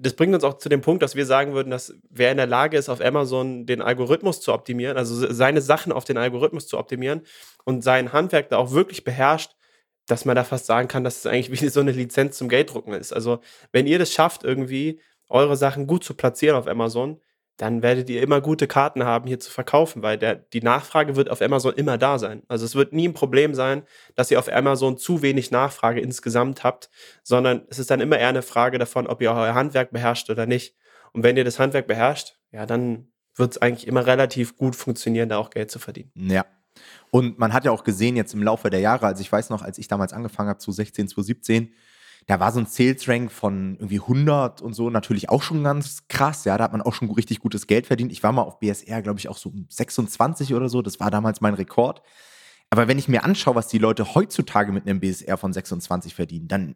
das 0.00 0.14
bringt 0.14 0.34
uns 0.34 0.44
auch 0.44 0.58
zu 0.58 0.68
dem 0.68 0.80
Punkt, 0.80 1.02
dass 1.02 1.16
wir 1.16 1.26
sagen 1.26 1.54
würden, 1.54 1.70
dass 1.70 1.94
wer 2.10 2.30
in 2.30 2.36
der 2.36 2.46
Lage 2.46 2.76
ist, 2.76 2.88
auf 2.88 3.00
Amazon 3.00 3.66
den 3.66 3.82
Algorithmus 3.82 4.40
zu 4.40 4.52
optimieren, 4.52 4.96
also 4.96 5.32
seine 5.32 5.60
Sachen 5.60 5.92
auf 5.92 6.04
den 6.04 6.18
Algorithmus 6.18 6.68
zu 6.68 6.78
optimieren 6.78 7.22
und 7.64 7.82
sein 7.82 8.12
Handwerk 8.12 8.50
da 8.50 8.58
auch 8.58 8.72
wirklich 8.72 9.04
beherrscht, 9.04 9.56
dass 10.06 10.24
man 10.24 10.36
da 10.36 10.44
fast 10.44 10.66
sagen 10.66 10.88
kann, 10.88 11.04
dass 11.04 11.18
es 11.18 11.26
eigentlich 11.26 11.50
wie 11.62 11.68
so 11.68 11.80
eine 11.80 11.92
Lizenz 11.92 12.38
zum 12.38 12.48
Gelddrucken 12.48 12.92
ist. 12.94 13.12
Also 13.12 13.40
wenn 13.72 13.86
ihr 13.86 13.98
das 13.98 14.12
schafft, 14.12 14.44
irgendwie 14.44 15.00
eure 15.28 15.56
Sachen 15.56 15.86
gut 15.86 16.04
zu 16.04 16.14
platzieren 16.14 16.56
auf 16.56 16.66
Amazon, 16.66 17.20
dann 17.58 17.82
werdet 17.82 18.08
ihr 18.08 18.22
immer 18.22 18.40
gute 18.40 18.68
Karten 18.68 19.04
haben, 19.04 19.26
hier 19.26 19.40
zu 19.40 19.50
verkaufen, 19.50 20.00
weil 20.00 20.16
der, 20.16 20.36
die 20.36 20.62
Nachfrage 20.62 21.16
wird 21.16 21.28
auf 21.28 21.42
Amazon 21.42 21.74
immer 21.74 21.98
da 21.98 22.18
sein. 22.18 22.44
Also 22.46 22.64
es 22.64 22.76
wird 22.76 22.92
nie 22.92 23.08
ein 23.08 23.14
Problem 23.14 23.52
sein, 23.52 23.82
dass 24.14 24.30
ihr 24.30 24.38
auf 24.38 24.50
Amazon 24.50 24.96
zu 24.96 25.22
wenig 25.22 25.50
Nachfrage 25.50 26.00
insgesamt 26.00 26.62
habt, 26.62 26.88
sondern 27.24 27.62
es 27.68 27.80
ist 27.80 27.90
dann 27.90 28.00
immer 28.00 28.16
eher 28.16 28.28
eine 28.28 28.42
Frage 28.42 28.78
davon, 28.78 29.08
ob 29.08 29.20
ihr 29.20 29.32
euer 29.32 29.54
Handwerk 29.54 29.90
beherrscht 29.90 30.30
oder 30.30 30.46
nicht. 30.46 30.76
Und 31.12 31.24
wenn 31.24 31.36
ihr 31.36 31.44
das 31.44 31.58
Handwerk 31.58 31.88
beherrscht, 31.88 32.36
ja, 32.52 32.64
dann 32.64 33.08
wird 33.34 33.52
es 33.52 33.58
eigentlich 33.58 33.88
immer 33.88 34.06
relativ 34.06 34.56
gut 34.56 34.76
funktionieren, 34.76 35.28
da 35.28 35.38
auch 35.38 35.50
Geld 35.50 35.72
zu 35.72 35.80
verdienen. 35.80 36.12
Ja. 36.14 36.46
Und 37.10 37.40
man 37.40 37.52
hat 37.52 37.64
ja 37.64 37.72
auch 37.72 37.82
gesehen 37.82 38.14
jetzt 38.14 38.34
im 38.34 38.42
Laufe 38.42 38.70
der 38.70 38.80
Jahre, 38.80 39.06
also 39.06 39.20
ich 39.20 39.32
weiß 39.32 39.50
noch, 39.50 39.62
als 39.62 39.78
ich 39.78 39.88
damals 39.88 40.12
angefangen 40.12 40.48
habe, 40.48 40.60
zu 40.60 40.70
16, 40.70 41.08
2017, 41.08 41.72
da 42.28 42.38
war 42.40 42.52
so 42.52 42.60
ein 42.60 42.66
Sales 42.66 43.08
Rank 43.08 43.32
von 43.32 43.76
irgendwie 43.76 44.00
100 44.00 44.60
und 44.60 44.74
so 44.74 44.90
natürlich 44.90 45.30
auch 45.30 45.42
schon 45.42 45.64
ganz 45.64 46.06
krass. 46.08 46.44
Ja, 46.44 46.58
da 46.58 46.64
hat 46.64 46.72
man 46.72 46.82
auch 46.82 46.92
schon 46.92 47.10
richtig 47.10 47.40
gutes 47.40 47.66
Geld 47.66 47.86
verdient. 47.86 48.12
Ich 48.12 48.22
war 48.22 48.32
mal 48.32 48.42
auf 48.42 48.60
BSR, 48.60 49.00
glaube 49.00 49.18
ich, 49.18 49.30
auch 49.30 49.38
so 49.38 49.50
26 49.70 50.52
oder 50.52 50.68
so. 50.68 50.82
Das 50.82 51.00
war 51.00 51.10
damals 51.10 51.40
mein 51.40 51.54
Rekord. 51.54 52.02
Aber 52.68 52.86
wenn 52.86 52.98
ich 52.98 53.08
mir 53.08 53.24
anschaue, 53.24 53.54
was 53.54 53.68
die 53.68 53.78
Leute 53.78 54.14
heutzutage 54.14 54.72
mit 54.72 54.86
einem 54.86 55.00
BSR 55.00 55.38
von 55.38 55.54
26 55.54 56.14
verdienen, 56.14 56.48
dann 56.48 56.74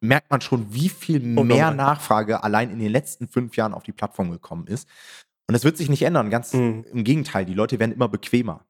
merkt 0.00 0.30
man 0.30 0.40
schon, 0.40 0.72
wie 0.72 0.88
viel 0.88 1.20
mehr 1.20 1.70
Nachfrage 1.70 2.42
allein 2.42 2.70
in 2.70 2.78
den 2.78 2.90
letzten 2.90 3.28
fünf 3.28 3.56
Jahren 3.56 3.74
auf 3.74 3.82
die 3.82 3.92
Plattform 3.92 4.30
gekommen 4.30 4.66
ist. 4.66 4.88
Und 5.46 5.52
das 5.52 5.64
wird 5.64 5.76
sich 5.76 5.90
nicht 5.90 6.02
ändern. 6.02 6.30
Ganz 6.30 6.54
mhm. 6.54 6.86
im 6.90 7.04
Gegenteil, 7.04 7.44
die 7.44 7.52
Leute 7.52 7.78
werden 7.78 7.92
immer 7.92 8.08
bequemer. 8.08 8.64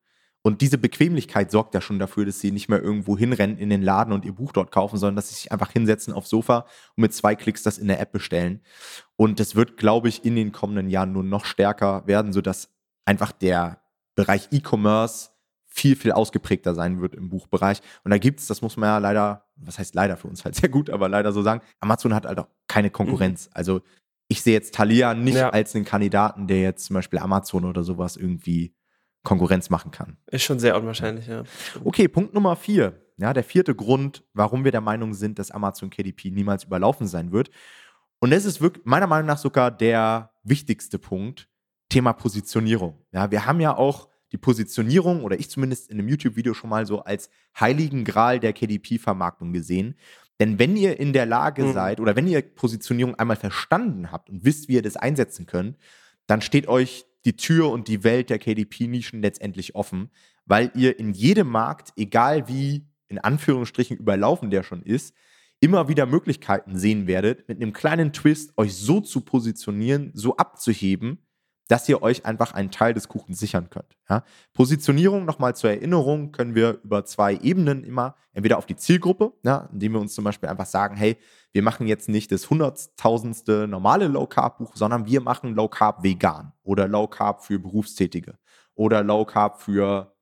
Und 0.46 0.61
diese 0.61 0.76
Bequemlichkeit 0.76 1.50
sorgt 1.50 1.73
ja 1.73 1.81
schon 1.81 1.99
dafür, 1.99 2.26
dass 2.26 2.38
sie 2.38 2.50
nicht 2.50 2.69
mehr 2.69 2.82
irgendwo 2.82 3.17
hinrennen 3.17 3.56
in 3.56 3.70
den 3.70 3.81
Laden 3.81 4.12
und 4.12 4.26
ihr 4.26 4.35
Buch 4.35 4.52
dort 4.52 4.70
kaufen, 4.70 4.99
sondern 4.99 5.17
dass 5.17 5.31
sie 5.31 5.37
sich 5.37 5.52
einfach 5.52 5.73
hinsetzen 5.73 6.12
aufs 6.12 6.29
Sofa 6.29 6.67
und 6.96 7.00
mit 7.00 7.14
zwei 7.14 7.35
Klicks 7.35 7.62
das 7.62 7.79
in 7.79 7.88
der 7.88 7.99
App 7.99 8.12
bestellen. 8.12 8.61
Und 9.17 9.41
das 9.41 9.55
wird, 9.55 9.79
glaube 9.79 10.11
ich, 10.11 10.23
in 10.23 10.37
den 10.37 10.52
kommenden 10.52 10.91
Jahren 10.91 11.12
nur 11.12 11.23
noch 11.23 11.46
stärker 11.46 12.06
werden, 12.06 12.35
sodass 12.35 12.69
einfach 13.06 13.32
der 13.32 13.81
Bereich 14.17 14.49
E-Commerce 14.50 15.31
viel, 15.64 15.96
viel 15.96 16.12
ausgeprägter 16.12 16.75
sein 16.75 17.00
wird 17.00 17.14
im 17.14 17.31
Buchbereich. 17.31 17.81
Und 18.05 18.11
da 18.11 18.19
gibt 18.19 18.41
es, 18.41 18.46
das 18.46 18.61
muss 18.61 18.76
man 18.76 18.88
ja 18.88 18.99
leider, 18.99 19.46
was 19.56 19.79
heißt 19.79 19.94
leider 19.94 20.19
für 20.19 20.29
uns 20.29 20.44
halt 20.44 20.56
sehr 20.56 20.69
gut, 20.69 20.91
aber 20.91 21.08
leider 21.08 21.32
so 21.32 21.41
sagen, 21.41 21.62
Amazon 21.81 22.14
hat 22.14 22.26
halt 22.26 22.38
auch 22.38 22.49
keine 22.69 22.91
Konkurrenz. 22.91 23.46
Mhm. 23.46 23.52
Also 23.55 23.81
ich 24.29 24.43
sehe 24.43 24.52
jetzt 24.52 24.75
Thalia 24.75 25.14
nicht 25.14 25.37
ja. 25.37 25.49
als 25.49 25.75
einen 25.75 25.87
Kandidaten, 25.87 26.46
der 26.46 26.61
jetzt 26.61 26.85
zum 26.85 26.94
Beispiel 26.94 27.19
Amazon 27.19 27.64
oder 27.64 27.82
sowas 27.82 28.17
irgendwie 28.17 28.75
Konkurrenz 29.24 29.70
machen 29.70 29.90
kann. 29.90 30.16
Ist 30.26 30.44
schon 30.44 30.60
sehr 30.60 30.76
unwahrscheinlich, 30.76 31.26
ja. 31.26 31.42
Okay, 31.82 32.06
Punkt 32.06 32.34
Nummer 32.34 32.54
vier. 32.54 33.00
Ja, 33.16 33.32
der 33.32 33.44
vierte 33.44 33.74
Grund, 33.74 34.24
warum 34.34 34.64
wir 34.64 34.72
der 34.72 34.80
Meinung 34.80 35.14
sind, 35.14 35.38
dass 35.38 35.50
Amazon 35.50 35.90
KDP 35.90 36.30
niemals 36.30 36.64
überlaufen 36.64 37.06
sein 37.06 37.32
wird. 37.32 37.50
Und 38.18 38.30
das 38.30 38.44
ist 38.44 38.60
wirklich 38.60 38.84
meiner 38.84 39.06
Meinung 39.06 39.26
nach 39.26 39.38
sogar 39.38 39.70
der 39.70 40.30
wichtigste 40.42 40.98
Punkt, 40.98 41.48
Thema 41.88 42.12
Positionierung. 42.12 43.04
Ja, 43.12 43.30
wir 43.30 43.46
haben 43.46 43.60
ja 43.60 43.76
auch 43.76 44.08
die 44.32 44.38
Positionierung, 44.38 45.22
oder 45.22 45.38
ich 45.38 45.48
zumindest 45.48 45.90
in 45.90 45.98
einem 45.98 46.08
YouTube-Video 46.08 46.54
schon 46.54 46.70
mal 46.70 46.86
so 46.86 47.04
als 47.04 47.30
heiligen 47.58 48.04
Gral 48.04 48.40
der 48.40 48.52
KDP-Vermarktung 48.52 49.52
gesehen. 49.52 49.94
Denn 50.40 50.58
wenn 50.58 50.76
ihr 50.76 50.98
in 50.98 51.12
der 51.12 51.26
Lage 51.26 51.64
mhm. 51.64 51.72
seid 51.72 52.00
oder 52.00 52.16
wenn 52.16 52.26
ihr 52.26 52.42
Positionierung 52.42 53.14
einmal 53.14 53.36
verstanden 53.36 54.10
habt 54.10 54.28
und 54.28 54.44
wisst, 54.44 54.68
wie 54.68 54.74
ihr 54.74 54.82
das 54.82 54.96
einsetzen 54.96 55.46
könnt, 55.46 55.76
dann 56.26 56.40
steht 56.40 56.66
euch 56.66 57.06
die 57.24 57.36
Tür 57.36 57.70
und 57.70 57.88
die 57.88 58.04
Welt 58.04 58.31
der 58.31 58.38
KDP-Nischen 58.38 59.22
letztendlich 59.22 59.74
offen, 59.74 60.10
weil 60.46 60.70
ihr 60.74 60.98
in 60.98 61.12
jedem 61.12 61.48
Markt, 61.48 61.93
egal 61.96 62.48
wie 62.48 62.86
in 63.08 63.19
Anführungsstrichen 63.19 63.96
überlaufen 63.96 64.50
der 64.50 64.62
schon 64.62 64.82
ist, 64.82 65.14
immer 65.60 65.88
wieder 65.88 66.04
Möglichkeiten 66.06 66.78
sehen 66.78 67.06
werdet, 67.06 67.48
mit 67.48 67.60
einem 67.60 67.72
kleinen 67.72 68.12
Twist 68.12 68.52
euch 68.58 68.74
so 68.74 69.00
zu 69.00 69.22
positionieren, 69.22 70.10
so 70.12 70.36
abzuheben, 70.36 71.23
dass 71.68 71.88
ihr 71.88 72.02
euch 72.02 72.26
einfach 72.26 72.52
einen 72.52 72.70
Teil 72.70 72.94
des 72.94 73.08
Kuchens 73.08 73.38
sichern 73.38 73.70
könnt. 73.70 73.96
Ja? 74.08 74.22
Positionierung, 74.52 75.24
nochmal 75.24 75.56
zur 75.56 75.70
Erinnerung, 75.70 76.32
können 76.32 76.54
wir 76.54 76.80
über 76.84 77.04
zwei 77.04 77.34
Ebenen 77.36 77.84
immer, 77.84 78.16
entweder 78.32 78.58
auf 78.58 78.66
die 78.66 78.76
Zielgruppe, 78.76 79.32
ja, 79.42 79.68
indem 79.72 79.92
wir 79.92 80.00
uns 80.00 80.14
zum 80.14 80.24
Beispiel 80.24 80.48
einfach 80.48 80.66
sagen, 80.66 80.96
hey, 80.96 81.16
wir 81.52 81.62
machen 81.62 81.86
jetzt 81.86 82.08
nicht 82.08 82.32
das 82.32 82.50
hunderttausendste 82.50 83.66
normale 83.66 84.08
Low 84.08 84.26
Carb 84.26 84.58
Buch, 84.58 84.72
sondern 84.74 85.06
wir 85.06 85.20
machen 85.20 85.54
Low 85.54 85.68
Carb 85.68 86.02
vegan 86.02 86.52
oder 86.62 86.88
Low 86.88 87.06
Carb 87.06 87.42
für 87.42 87.58
Berufstätige 87.58 88.38
oder 88.74 89.02
Low 89.02 89.24
Carb 89.24 89.60
für 89.60 90.14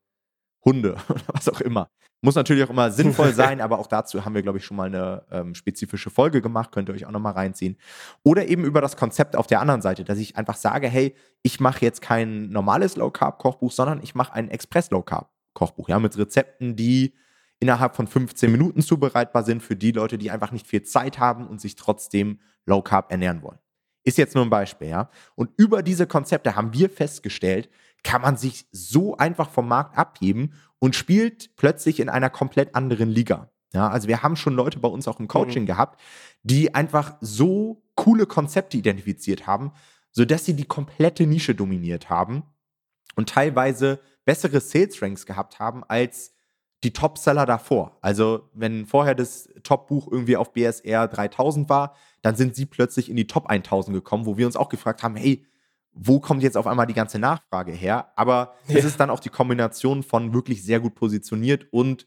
Hunde 0.65 0.97
oder 1.09 1.23
was 1.29 1.49
auch 1.49 1.61
immer. 1.61 1.89
Muss 2.25 2.37
natürlich 2.37 2.63
auch 2.63 2.71
immer 2.71 2.93
sinnvoll 2.93 3.33
sein, 3.35 3.61
aber 3.61 3.81
auch 3.81 3.89
dazu 3.89 4.25
haben 4.25 4.35
wir, 4.35 4.43
glaube 4.43 4.59
ich, 4.59 4.65
schon 4.65 4.77
mal 4.77 4.87
eine 4.87 5.25
ähm, 5.31 5.55
spezifische 5.57 6.09
Folge 6.09 6.41
gemacht, 6.41 6.71
könnt 6.71 6.89
ihr 6.89 6.95
euch 6.95 7.05
auch 7.05 7.11
nochmal 7.11 7.33
reinziehen. 7.33 7.77
Oder 8.23 8.47
eben 8.47 8.65
über 8.65 8.81
das 8.81 8.97
Konzept 8.97 9.35
auf 9.35 9.49
der 9.49 9.61
anderen 9.61 9.83
Seite, 9.83 10.05
dass 10.05 10.19
ich 10.19 10.37
einfach 10.37 10.57
sage, 10.57 10.89
hey, 10.89 11.17
ich 11.43 11.59
mache 11.59 11.85
jetzt 11.85 12.01
kein 12.01 12.51
normales 12.51 12.95
Low-Carb-Kochbuch, 12.95 13.73
sondern 13.73 14.01
ich 14.03 14.15
mache 14.15 14.33
ein 14.35 14.49
Express-Low-Carb-Kochbuch, 14.49 15.89
ja, 15.89 15.99
mit 15.99 16.17
Rezepten, 16.17 16.77
die 16.77 17.15
innerhalb 17.59 17.97
von 17.97 18.07
15 18.07 18.51
Minuten 18.51 18.83
zubereitbar 18.83 19.43
sind 19.43 19.61
für 19.63 19.77
die 19.77 19.93
Leute, 19.93 20.17
die 20.17 20.31
einfach 20.31 20.53
nicht 20.53 20.67
viel 20.69 20.83
Zeit 20.83 21.19
haben 21.19 21.49
und 21.49 21.61
sich 21.61 21.75
trotzdem 21.75 22.39
Low-Carb 22.67 23.11
ernähren 23.11 23.43
wollen. 23.43 23.59
Ist 24.05 24.19
jetzt 24.19 24.35
nur 24.35 24.45
ein 24.45 24.51
Beispiel, 24.51 24.89
ja. 24.89 25.11
Und 25.35 25.51
über 25.57 25.83
diese 25.83 26.07
Konzepte 26.07 26.57
haben 26.57 26.73
wir 26.73 26.91
festgestellt, 26.91 27.69
kann 28.03 28.23
man 28.23 28.37
sich 28.37 28.67
so 28.73 29.17
einfach 29.17 29.51
vom 29.51 29.69
Markt 29.69 29.97
abheben 29.97 30.55
und 30.83 30.97
spielt 30.97 31.55
plötzlich 31.55 32.01
in 32.01 32.09
einer 32.09 32.29
komplett 32.29 32.75
anderen 32.75 33.09
Liga. 33.09 33.53
Ja, 33.73 33.89
also 33.89 34.09
wir 34.09 34.25
haben 34.25 34.35
schon 34.35 34.55
Leute 34.55 34.81
bei 34.81 34.89
uns 34.89 35.07
auch 35.07 35.21
im 35.21 35.29
Coaching 35.29 35.63
mhm. 35.63 35.67
gehabt, 35.67 36.01
die 36.43 36.75
einfach 36.75 37.15
so 37.21 37.85
coole 37.95 38.27
Konzepte 38.27 38.77
identifiziert 38.77 39.47
haben, 39.47 39.71
sodass 40.11 40.45
sie 40.45 40.55
die 40.55 40.65
komplette 40.65 41.25
Nische 41.25 41.55
dominiert 41.55 42.11
haben 42.11 42.43
und 43.15 43.29
teilweise 43.29 44.01
bessere 44.25 44.59
Sales 44.61 45.01
Ranks 45.01 45.25
gehabt 45.25 45.61
haben 45.61 45.85
als 45.85 46.35
die 46.83 46.93
Topseller 46.93 47.47
davor. 47.47 47.97
Also, 48.01 48.51
wenn 48.53 48.85
vorher 48.85 49.15
das 49.15 49.51
Top-Buch 49.63 50.11
irgendwie 50.11 50.37
auf 50.37 50.53
BSR 50.53 51.07
3000 51.07 51.69
war, 51.69 51.95
dann 52.23 52.35
sind 52.35 52.57
sie 52.57 52.67
plötzlich 52.67 53.09
in 53.09 53.15
die 53.15 53.29
Top 53.29 53.47
1000 53.47 53.95
gekommen, 53.95 54.27
wo 54.27 54.37
wir 54.37 54.47
uns 54.47 54.57
auch 54.57 54.69
gefragt 54.69 55.05
haben, 55.05 55.15
hey, 55.15 55.47
wo 55.93 56.21
kommt 56.21 56.43
jetzt 56.43 56.57
auf 56.57 56.67
einmal 56.67 56.87
die 56.87 56.95
ganze 56.95 57.19
Nachfrage 57.19 57.73
her? 57.73 58.13
Aber 58.17 58.55
ja. 58.69 58.79
es 58.79 58.85
ist 58.85 58.99
dann 59.01 59.11
auch 59.11 59.21
die 59.21 59.29
Kombination 59.29 60.03
von 60.03 60.33
wirklich 60.33 60.65
sehr 60.65 60.81
gut 60.81 60.95
positioniert 60.95 61.67
und 61.71 62.07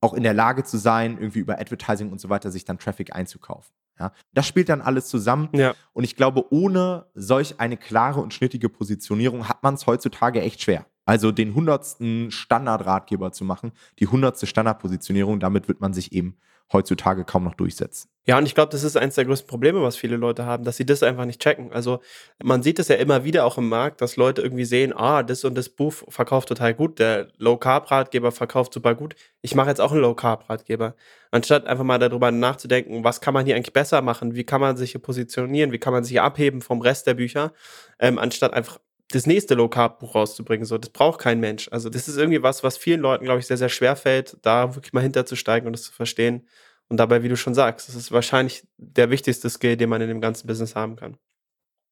auch 0.00 0.14
in 0.14 0.22
der 0.22 0.34
Lage 0.34 0.64
zu 0.64 0.78
sein, 0.78 1.18
irgendwie 1.18 1.38
über 1.38 1.60
Advertising 1.60 2.10
und 2.10 2.20
so 2.20 2.28
weiter 2.28 2.50
sich 2.50 2.64
dann 2.64 2.78
Traffic 2.78 3.14
einzukaufen. 3.14 3.72
Ja, 4.00 4.12
das 4.32 4.46
spielt 4.46 4.68
dann 4.68 4.80
alles 4.80 5.06
zusammen. 5.06 5.48
Ja. 5.52 5.74
Und 5.92 6.04
ich 6.04 6.16
glaube, 6.16 6.52
ohne 6.52 7.06
solch 7.14 7.60
eine 7.60 7.76
klare 7.76 8.20
und 8.20 8.34
schnittige 8.34 8.68
Positionierung 8.68 9.48
hat 9.48 9.62
man 9.62 9.74
es 9.74 9.86
heutzutage 9.86 10.40
echt 10.40 10.62
schwer. 10.62 10.86
Also 11.04 11.30
den 11.30 11.54
hundertsten 11.54 12.30
Standardratgeber 12.30 13.32
zu 13.32 13.44
machen, 13.44 13.72
die 13.98 14.06
hundertste 14.06 14.46
Standardpositionierung, 14.46 15.40
damit 15.40 15.68
wird 15.68 15.80
man 15.80 15.92
sich 15.92 16.12
eben 16.12 16.36
heutzutage 16.72 17.24
kaum 17.24 17.44
noch 17.44 17.54
durchsetzen. 17.54 18.08
Ja, 18.24 18.38
und 18.38 18.46
ich 18.46 18.54
glaube, 18.54 18.70
das 18.70 18.84
ist 18.84 18.96
eines 18.96 19.16
der 19.16 19.24
größten 19.24 19.48
Probleme, 19.48 19.82
was 19.82 19.96
viele 19.96 20.16
Leute 20.16 20.46
haben, 20.46 20.62
dass 20.62 20.76
sie 20.76 20.86
das 20.86 21.02
einfach 21.02 21.24
nicht 21.24 21.40
checken. 21.40 21.72
Also 21.72 22.00
man 22.40 22.62
sieht 22.62 22.78
es 22.78 22.86
ja 22.86 22.94
immer 22.94 23.24
wieder 23.24 23.44
auch 23.44 23.58
im 23.58 23.68
Markt, 23.68 24.00
dass 24.00 24.14
Leute 24.14 24.42
irgendwie 24.42 24.64
sehen, 24.64 24.92
ah, 24.96 25.24
das 25.24 25.44
und 25.44 25.56
das 25.56 25.68
Buch 25.68 25.92
verkauft 26.08 26.48
total 26.48 26.72
gut, 26.72 27.00
der 27.00 27.28
Low-Carb-Ratgeber 27.38 28.30
verkauft 28.30 28.74
super 28.74 28.94
gut. 28.94 29.16
Ich 29.40 29.56
mache 29.56 29.70
jetzt 29.70 29.80
auch 29.80 29.90
einen 29.90 30.02
Low-Carb-Ratgeber. 30.02 30.94
Anstatt 31.32 31.66
einfach 31.66 31.82
mal 31.82 31.98
darüber 31.98 32.30
nachzudenken, 32.30 33.02
was 33.02 33.20
kann 33.20 33.34
man 33.34 33.44
hier 33.44 33.56
eigentlich 33.56 33.72
besser 33.72 34.00
machen, 34.00 34.36
wie 34.36 34.44
kann 34.44 34.60
man 34.60 34.76
sich 34.76 34.92
hier 34.92 35.02
positionieren, 35.02 35.72
wie 35.72 35.78
kann 35.78 35.92
man 35.92 36.04
sich 36.04 36.12
hier 36.12 36.22
abheben 36.22 36.62
vom 36.62 36.80
Rest 36.80 37.08
der 37.08 37.14
Bücher, 37.14 37.52
ähm, 37.98 38.18
anstatt 38.20 38.54
einfach 38.54 38.78
das 39.10 39.26
nächste 39.26 39.54
Low-Carb-Buch 39.54 40.14
rauszubringen. 40.14 40.64
So, 40.64 40.78
das 40.78 40.90
braucht 40.90 41.20
kein 41.20 41.40
Mensch. 41.40 41.68
Also, 41.70 41.90
das 41.90 42.08
ist 42.08 42.16
irgendwie 42.16 42.42
was, 42.42 42.62
was 42.62 42.76
vielen 42.78 43.00
Leuten, 43.00 43.24
glaube 43.24 43.40
ich, 43.40 43.46
sehr, 43.46 43.56
sehr 43.58 43.68
schwer 43.68 43.96
fällt, 43.96 44.36
da 44.42 44.74
wirklich 44.74 44.92
mal 44.92 45.02
hinterzusteigen 45.02 45.66
und 45.66 45.74
das 45.74 45.82
zu 45.82 45.92
verstehen. 45.92 46.46
Und 46.88 46.98
dabei, 46.98 47.22
wie 47.22 47.28
du 47.28 47.36
schon 47.36 47.54
sagst, 47.54 47.88
das 47.88 47.94
ist 47.94 48.12
wahrscheinlich 48.12 48.66
der 48.76 49.10
wichtigste 49.10 49.48
Skill, 49.48 49.76
den 49.76 49.88
man 49.88 50.00
in 50.00 50.08
dem 50.08 50.20
ganzen 50.20 50.46
Business 50.46 50.74
haben 50.74 50.96
kann. 50.96 51.16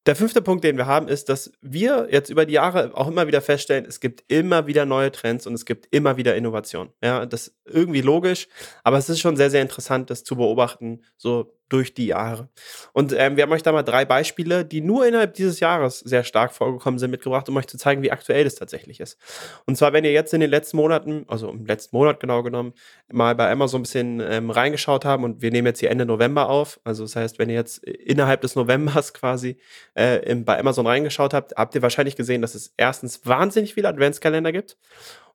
Der 0.07 0.17
fünfte 0.17 0.41
Punkt, 0.41 0.65
den 0.65 0.79
wir 0.79 0.87
haben, 0.87 1.09
ist, 1.09 1.29
dass 1.29 1.53
wir 1.61 2.09
jetzt 2.11 2.31
über 2.31 2.47
die 2.47 2.55
Jahre 2.55 2.97
auch 2.97 3.09
immer 3.09 3.27
wieder 3.27 3.43
feststellen, 3.43 3.85
es 3.85 4.01
gibt 4.01 4.25
immer 4.29 4.67
wieder 4.67 4.87
neue 4.87 5.13
Trends 5.13 5.47
und 5.47 5.53
es 5.53 5.67
gibt 5.67 5.95
immer 5.95 6.17
wieder 6.17 6.37
Innovation. 6.37 6.91
Ja, 7.03 7.27
das 7.27 7.49
ist 7.49 7.57
irgendwie 7.67 8.01
logisch, 8.01 8.49
aber 8.83 8.97
es 8.97 9.11
ist 9.11 9.21
schon 9.21 9.37
sehr, 9.37 9.51
sehr 9.51 9.61
interessant, 9.61 10.09
das 10.09 10.25
zu 10.25 10.37
beobachten, 10.37 11.03
so 11.19 11.55
durch 11.71 11.95
die 11.95 12.07
Jahre. 12.07 12.49
Und 12.93 13.15
ähm, 13.17 13.37
wir 13.37 13.45
haben 13.45 13.53
euch 13.53 13.63
da 13.63 13.73
mal 13.73 13.83
drei 13.83 14.05
Beispiele, 14.05 14.65
die 14.65 14.81
nur 14.81 15.07
innerhalb 15.07 15.35
dieses 15.35 15.61
Jahres 15.61 16.01
sehr 16.01 16.25
stark 16.25 16.53
vorgekommen 16.53 16.99
sind, 16.99 17.11
mitgebracht, 17.11 17.49
um 17.49 17.57
euch 17.57 17.67
zu 17.67 17.79
zeigen, 17.79 18.03
wie 18.03 18.11
aktuell 18.11 18.45
das 18.45 18.57
tatsächlich 18.57 19.01
ist. 19.01 19.19
Und 19.67 19.77
zwar, 19.77 19.93
wenn 19.93 20.05
ihr 20.05 20.13
jetzt 20.13 20.35
in 20.35 20.41
den 20.41 20.51
letzten 20.51 20.77
Monaten, 20.77 21.25
also 21.29 21.49
im 21.49 21.65
letzten 21.65 21.97
Monat 21.97 22.21
genau 22.21 22.43
genommen, 22.43 22.75
mal 23.11 23.35
bei 23.35 23.51
Amazon 23.51 23.81
ein 23.81 23.83
bisschen 23.85 24.21
ähm, 24.21 24.51
reingeschaut 24.51 25.05
haben 25.05 25.25
und 25.25 25.41
wir 25.41 25.51
nehmen 25.51 25.67
jetzt 25.67 25.81
hier 25.81 25.91
Ende 25.91 26.05
November 26.05 26.49
auf, 26.49 26.81
also 26.85 27.05
das 27.05 27.17
heißt, 27.17 27.39
wenn 27.39 27.49
ihr 27.49 27.57
jetzt 27.57 27.79
innerhalb 27.85 28.41
des 28.43 28.57
Novembers 28.57 29.15
quasi 29.15 29.57
äh, 29.95 30.19
im, 30.29 30.45
bei 30.45 30.59
Amazon 30.59 30.87
reingeschaut 30.87 31.33
habt, 31.33 31.55
habt 31.57 31.75
ihr 31.75 31.83
wahrscheinlich 31.83 32.17
gesehen, 32.17 32.43
dass 32.43 32.55
es 32.55 32.75
erstens 32.77 33.25
wahnsinnig 33.25 33.75
viele 33.75 33.89
Adventskalender 33.89 34.53
gibt 34.53 34.77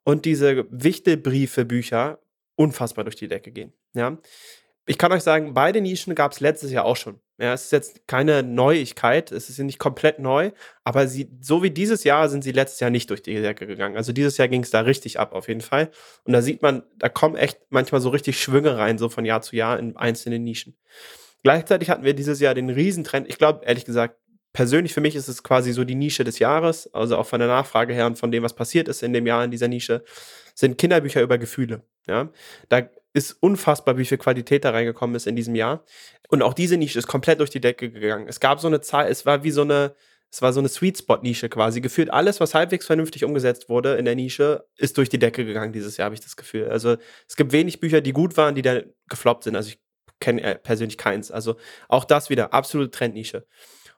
und 0.04 0.26
diese 0.26 0.66
Wichtelbriefe, 0.70 1.66
Bücher 1.66 2.20
unfassbar 2.56 3.04
durch 3.04 3.16
die 3.16 3.28
Decke 3.28 3.52
gehen. 3.52 3.74
Ja, 3.94 4.18
ich 4.86 4.98
kann 4.98 5.12
euch 5.12 5.24
sagen, 5.24 5.54
beide 5.54 5.82
Nischen 5.82 6.16
gab 6.16 6.32
es 6.32 6.40
letztes 6.40 6.72
Jahr 6.72 6.86
auch 6.86 6.96
schon. 6.96 7.20
Ja, 7.38 7.54
es 7.54 7.66
ist 7.66 7.72
jetzt 7.72 8.08
keine 8.08 8.44
Neuigkeit, 8.44 9.32
es 9.32 9.50
ist 9.50 9.60
nicht 9.60 9.80
komplett 9.80 10.20
neu, 10.20 10.52
aber 10.86 11.08
sie, 11.08 11.30
so 11.42 11.64
wie 11.64 11.72
dieses 11.72 12.06
Jahr 12.06 12.30
sind 12.30 12.44
sie 12.44 12.54
letztes 12.54 12.80
Jahr 12.80 12.92
nicht 12.92 13.10
durch 13.10 13.22
die 13.22 13.42
Decke 13.42 13.68
gegangen. 13.68 13.98
Also 13.98 14.14
dieses 14.14 14.38
Jahr 14.38 14.48
ging 14.48 14.64
es 14.64 14.70
da 14.70 14.82
richtig 14.82 15.20
ab, 15.20 15.34
auf 15.34 15.50
jeden 15.50 15.62
Fall. 15.62 15.92
Und 16.24 16.32
da 16.32 16.42
sieht 16.42 16.62
man, 16.62 16.84
da 16.98 17.10
kommen 17.10 17.36
echt 17.36 17.60
manchmal 17.70 18.00
so 18.00 18.10
richtig 18.10 18.40
Schwünge 18.40 18.78
rein, 18.78 18.98
so 18.98 19.10
von 19.10 19.26
Jahr 19.26 19.42
zu 19.42 19.58
Jahr 19.58 19.78
in 19.80 19.98
einzelne 19.98 20.40
Nischen. 20.40 20.78
Gleichzeitig 21.44 21.90
hatten 21.90 22.04
wir 22.04 22.14
dieses 22.14 22.40
Jahr 22.40 22.54
den 22.54 22.70
Riesentrend. 22.70 23.28
Ich 23.28 23.38
glaube, 23.38 23.66
ehrlich 23.66 23.86
gesagt, 23.86 24.18
persönlich 24.54 24.94
für 24.94 25.02
mich 25.02 25.16
ist 25.16 25.28
es 25.28 25.44
quasi 25.44 25.74
so 25.74 25.84
die 25.84 25.96
Nische 25.96 26.24
des 26.24 26.40
Jahres, 26.40 26.92
also 26.94 27.18
auch 27.18 27.28
von 27.28 27.40
der 27.40 27.50
Nachfrage 27.50 27.94
her 27.94 28.06
und 28.06 28.18
von 28.18 28.32
dem, 28.32 28.44
was 28.44 28.56
passiert 28.56 28.88
ist 28.88 29.04
in 29.04 29.12
dem 29.12 29.28
Jahr 29.28 29.44
in 29.44 29.52
dieser 29.52 29.68
Nische, 29.68 30.06
sind 30.54 30.78
Kinderbücher 30.78 31.22
über 31.22 31.38
Gefühle. 31.38 31.84
Ja, 32.08 32.32
da 32.70 32.90
ist 33.16 33.32
unfassbar, 33.40 33.98
wie 33.98 34.04
viel 34.04 34.18
Qualität 34.18 34.66
da 34.66 34.72
reingekommen 34.72 35.16
ist 35.16 35.26
in 35.26 35.38
diesem 35.38 35.56
Jahr. 35.56 35.86
Und 36.28 36.44
auch 36.44 36.54
diese 36.54 36.76
Nische 36.76 37.00
ist 37.00 37.08
komplett 37.08 37.40
durch 37.40 37.50
die 37.50 37.62
Decke 37.62 37.90
gegangen. 37.90 38.28
Es 38.28 38.42
gab 38.42 38.60
so 38.60 38.68
eine 38.68 38.82
Zahl, 38.82 39.08
es 39.08 39.26
war 39.26 39.46
wie 39.46 39.52
so 39.52 39.62
eine, 39.62 39.96
es 40.30 40.42
war 40.42 40.52
so 40.52 40.60
eine 40.60 40.68
Sweet 40.68 40.98
Spot 40.98 41.18
Nische 41.22 41.48
quasi. 41.48 41.80
Gefühlt 41.80 42.12
alles, 42.12 42.42
was 42.42 42.54
halbwegs 42.54 42.86
vernünftig 42.86 43.24
umgesetzt 43.24 43.70
wurde 43.70 43.96
in 43.96 44.04
der 44.04 44.16
Nische, 44.16 44.66
ist 44.76 44.98
durch 44.98 45.08
die 45.08 45.18
Decke 45.18 45.46
gegangen 45.46 45.72
dieses 45.72 45.96
Jahr, 45.96 46.06
habe 46.06 46.16
ich 46.16 46.22
das 46.22 46.36
Gefühl. 46.36 46.68
Also 46.68 46.98
es 47.30 47.38
gibt 47.38 47.54
wenig 47.54 47.80
Bücher, 47.80 48.02
die 48.02 48.12
gut 48.12 48.36
waren, 48.36 48.54
die 48.54 48.62
da 48.62 48.82
gefloppt 49.08 49.46
sind. 49.46 49.56
Also 49.56 49.70
ich 49.70 49.80
kenne 50.20 50.42
äh, 50.44 50.56
persönlich 50.56 50.98
keins. 50.98 51.32
Also 51.32 51.56
auch 51.88 52.04
das 52.04 52.30
wieder 52.30 52.54
absolute 52.54 52.92
Trendnische. 52.92 53.48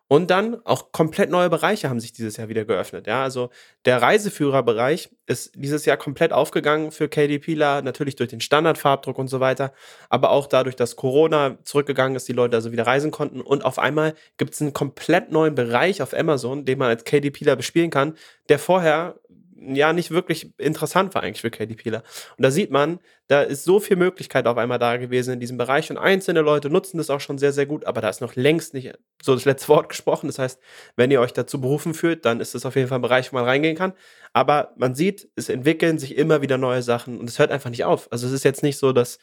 Und 0.10 0.32
dann 0.32 0.66
auch 0.66 0.94
komplett 0.94 1.30
neue 1.30 1.50
Bereiche 1.50 1.90
haben 1.90 2.00
sich 2.00 2.14
dieses 2.14 2.38
Jahr 2.38 2.48
wieder 2.48 2.64
geöffnet. 2.64 3.08
Ja, 3.08 3.24
also 3.24 3.50
der 3.86 4.02
Reiseführerbereich 4.02 5.10
ist 5.26 5.52
dieses 5.56 5.84
Jahr 5.84 5.98
komplett 5.98 6.32
aufgegangen 6.32 6.92
für 6.92 7.10
KDPler, 7.10 7.82
natürlich 7.82 8.16
durch 8.16 8.30
den 8.30 8.40
Standardfarbdruck 8.40 9.18
und 9.20 9.28
so 9.28 9.42
weiter, 9.42 9.74
aber 10.10 10.32
auch 10.32 10.48
dadurch, 10.48 10.78
dass 10.78 10.96
Corona 10.96 11.58
zurückgegangen 11.64 12.16
ist, 12.16 12.28
die 12.28 12.34
Leute 12.34 12.56
also 12.56 12.72
wieder 12.72 12.88
reisen 12.88 13.12
konnten. 13.12 13.42
Und 13.42 13.66
auf 13.66 13.80
einmal 13.80 14.14
gibt 14.38 14.54
es 14.54 14.62
einen 14.62 14.72
komplett 14.72 15.32
neuen 15.32 15.56
Bereich 15.56 16.02
auf 16.02 16.14
Amazon, 16.14 16.64
den 16.64 16.80
man 16.80 16.88
als 16.88 17.04
KDPler 17.04 17.58
bespielen 17.58 17.90
kann, 17.90 18.16
der 18.48 18.60
vorher 18.60 19.20
ja 19.60 19.94
nicht 19.94 20.12
wirklich 20.12 20.54
interessant 20.58 21.16
war 21.16 21.24
eigentlich 21.24 21.42
für 21.42 21.52
KDPler. 21.52 22.04
Und 22.38 22.44
da 22.44 22.52
sieht 22.52 22.72
man, 22.72 23.00
da 23.28 23.42
ist 23.42 23.64
so 23.64 23.80
viel 23.80 23.98
Möglichkeit 23.98 24.48
auf 24.48 24.58
einmal 24.58 24.80
da 24.80 24.98
gewesen 24.98 25.34
in 25.34 25.40
diesem 25.40 25.58
Bereich 25.58 25.90
und 25.90 25.98
einzelne 25.98 26.42
Leute 26.42 26.70
nutzen 26.70 26.98
das 26.98 27.10
auch 27.10 27.20
schon 27.20 27.38
sehr, 27.38 27.52
sehr 27.52 27.66
gut, 27.66 27.86
aber 27.86 28.02
da 28.02 28.10
ist 28.10 28.22
noch 28.22 28.36
längst 28.36 28.74
nicht 28.74 28.94
so 29.22 29.34
das 29.34 29.46
letzte 29.46 29.68
Wort 29.70 29.90
gesprochen. 29.90 30.28
Das 30.28 30.40
heißt, 30.40 30.60
wenn 30.96 31.12
ihr 31.12 31.22
euch 31.22 31.34
dazu 31.34 31.60
berufen 31.60 31.94
fühlt, 31.94 32.26
dann 32.26 32.40
ist 32.40 32.56
das 32.56 32.66
auf 32.66 32.76
jeden 32.76 32.88
Fall 32.88 33.00
ein 33.00 33.04
Bereich, 33.04 33.32
wo 33.32 33.38
man 33.38 33.46
reingehen 33.46 33.76
kann. 33.76 33.94
Aber 34.34 34.74
man 34.78 34.96
sieht, 34.96 35.30
es 35.36 35.50
entwickeln 35.50 35.98
sich 35.98 36.18
immer 36.18 36.42
wieder 36.42 36.58
neue 36.58 36.82
Sachen 36.82 37.20
und 37.20 37.30
es 37.30 37.40
hört 37.40 37.52
einfach 37.52 37.70
nicht 37.70 37.84
auf. 37.84 38.12
Also 38.12 38.28
es 38.28 38.34
ist 38.34 38.46
jetzt 38.46 38.64
nicht 38.64 38.78
so, 38.78 38.94
dass 38.94 39.18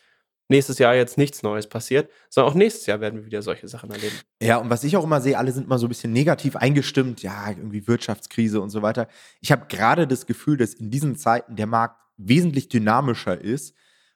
nächstes 0.49 0.79
Jahr 0.79 0.95
jetzt 0.95 1.19
nichts 1.19 1.43
Neues 1.43 1.67
passiert, 1.67 2.11
sondern 2.29 2.53
auch 2.53 2.57
nächstes 2.57 2.87
Jahr 2.87 3.01
werden 3.01 3.21
wir 3.21 3.27
wieder 3.27 3.43
solche 3.43 3.67
Sachen 3.69 3.91
erleben. 3.91 4.15
Ja, 4.43 4.59
und 4.59 4.71
was 4.71 4.85
ich 4.85 4.97
auch 4.97 5.05
immer 5.05 5.21
sehe, 5.21 5.39
alle 5.39 5.53
sind 5.53 5.69
mal 5.69 5.79
so 5.79 5.87
ein 5.87 5.89
bisschen 5.89 6.13
negativ 6.13 6.57
eingestimmt, 6.57 7.23
ja, 7.23 7.49
irgendwie 7.49 7.87
Wirtschaftskrise 7.87 8.61
und 8.61 8.71
so 8.71 8.83
weiter. 8.83 9.09
Ich 9.41 9.53
habe 9.53 9.67
gerade 9.69 10.07
das 10.07 10.27
Gefühl, 10.27 10.57
dass 10.57 10.75
in 10.75 10.91
diesen 10.91 11.17
Zeiten 11.17 11.57
der 11.57 11.67
Markt 11.67 12.01
wesentlich 12.17 12.69
dynamischer 12.69 13.41
ist, 13.41 13.75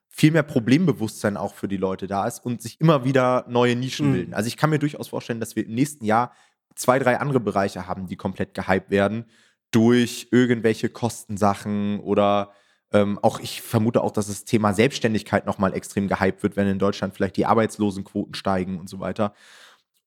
viel 0.08 0.30
mehr 0.32 0.42
Problembewusstsein 0.42 1.36
auch 1.36 1.54
für 1.54 1.68
die 1.68 1.76
Leute 1.76 2.06
da 2.06 2.26
ist 2.26 2.44
und 2.44 2.62
sich 2.62 2.80
immer 2.80 3.04
wieder 3.04 3.44
neue 3.48 3.76
Nischen 3.76 4.08
mhm. 4.08 4.12
bilden. 4.12 4.34
Also 4.34 4.48
ich 4.48 4.56
kann 4.56 4.70
mir 4.70 4.78
durchaus 4.78 5.08
vorstellen, 5.08 5.40
dass 5.40 5.56
wir 5.56 5.66
im 5.66 5.74
nächsten 5.74 6.04
Jahr 6.04 6.32
zwei, 6.74 6.98
drei 6.98 7.18
andere 7.18 7.40
Bereiche 7.40 7.86
haben, 7.86 8.06
die 8.06 8.16
komplett 8.16 8.54
gehypt 8.54 8.90
werden 8.90 9.26
durch 9.70 10.28
irgendwelche 10.30 10.88
Kostensachen 10.88 12.00
oder 12.00 12.52
ähm, 12.92 13.18
auch 13.22 13.40
ich 13.40 13.60
vermute 13.62 14.02
auch, 14.02 14.10
dass 14.10 14.28
das 14.28 14.44
Thema 14.44 14.72
Selbstständigkeit 14.72 15.46
nochmal 15.46 15.74
extrem 15.74 16.08
gehypt 16.08 16.42
wird, 16.42 16.56
wenn 16.56 16.66
in 16.66 16.78
Deutschland 16.78 17.14
vielleicht 17.14 17.36
die 17.36 17.46
Arbeitslosenquoten 17.46 18.34
steigen 18.34 18.78
und 18.78 18.88
so 18.88 19.00
weiter. 19.00 19.34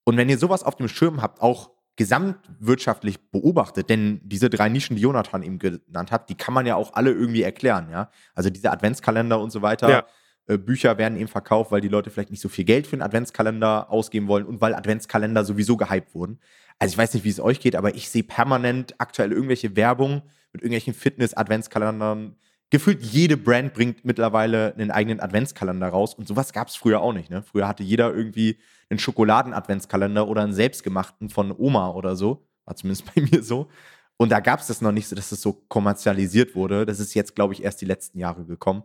Und 0.04 0.16
wenn 0.16 0.28
ihr 0.28 0.38
sowas 0.38 0.64
auf 0.64 0.76
dem 0.76 0.88
Schirm 0.88 1.22
habt, 1.22 1.40
auch 1.40 1.70
gesamtwirtschaftlich 1.96 3.30
beobachtet, 3.30 3.90
denn 3.90 4.20
diese 4.24 4.48
drei 4.48 4.68
Nischen, 4.68 4.96
die 4.96 5.02
Jonathan 5.02 5.42
eben 5.42 5.58
genannt 5.58 6.10
hat, 6.10 6.28
die 6.28 6.34
kann 6.34 6.54
man 6.54 6.66
ja 6.66 6.74
auch 6.74 6.94
alle 6.94 7.12
irgendwie 7.12 7.42
erklären, 7.42 7.88
ja. 7.90 8.10
Also 8.34 8.50
diese 8.50 8.72
Adventskalender 8.72 9.38
und 9.38 9.50
so 9.50 9.62
weiter. 9.62 9.90
Ja. 9.90 10.04
Äh, 10.46 10.58
Bücher 10.58 10.98
werden 10.98 11.16
eben 11.18 11.28
verkauft, 11.28 11.70
weil 11.70 11.82
die 11.82 11.88
Leute 11.88 12.10
vielleicht 12.10 12.30
nicht 12.30 12.40
so 12.40 12.48
viel 12.48 12.64
Geld 12.64 12.86
für 12.86 12.94
einen 12.94 13.02
Adventskalender 13.02 13.90
ausgeben 13.90 14.26
wollen 14.26 14.46
und 14.46 14.60
weil 14.60 14.74
Adventskalender 14.74 15.44
sowieso 15.44 15.76
gehypt 15.76 16.14
wurden. 16.14 16.40
Also 16.78 16.92
ich 16.92 16.98
weiß 16.98 17.14
nicht, 17.14 17.24
wie 17.24 17.28
es 17.28 17.40
euch 17.40 17.60
geht, 17.60 17.76
aber 17.76 17.94
ich 17.94 18.08
sehe 18.08 18.24
permanent 18.24 18.94
aktuell 18.98 19.30
irgendwelche 19.30 19.76
Werbung 19.76 20.22
mit 20.52 20.62
irgendwelchen 20.62 20.94
Fitness-Adventskalendern, 20.94 22.36
gefühlt 22.72 23.02
jede 23.02 23.36
Brand 23.36 23.74
bringt 23.74 24.02
mittlerweile 24.02 24.72
einen 24.72 24.90
eigenen 24.90 25.20
Adventskalender 25.20 25.88
raus 25.88 26.14
und 26.14 26.26
sowas 26.26 26.54
gab 26.54 26.68
es 26.68 26.74
früher 26.74 27.02
auch 27.02 27.12
nicht. 27.12 27.28
Ne? 27.28 27.42
Früher 27.42 27.68
hatte 27.68 27.82
jeder 27.82 28.14
irgendwie 28.14 28.58
einen 28.88 28.98
Schokoladen-Adventskalender 28.98 30.26
oder 30.26 30.40
einen 30.40 30.54
selbstgemachten 30.54 31.28
von 31.28 31.54
Oma 31.56 31.90
oder 31.90 32.16
so. 32.16 32.46
War 32.64 32.74
zumindest 32.74 33.04
bei 33.14 33.20
mir 33.20 33.42
so. 33.42 33.68
Und 34.16 34.32
da 34.32 34.40
gab 34.40 34.60
es 34.60 34.68
das 34.68 34.80
noch 34.80 34.90
nicht 34.90 35.06
so, 35.06 35.14
dass 35.14 35.32
es 35.32 35.42
so 35.42 35.52
kommerzialisiert 35.68 36.54
wurde. 36.54 36.86
Das 36.86 36.98
ist 36.98 37.12
jetzt, 37.12 37.34
glaube 37.34 37.52
ich, 37.52 37.62
erst 37.62 37.82
die 37.82 37.84
letzten 37.84 38.18
Jahre 38.18 38.46
gekommen. 38.46 38.84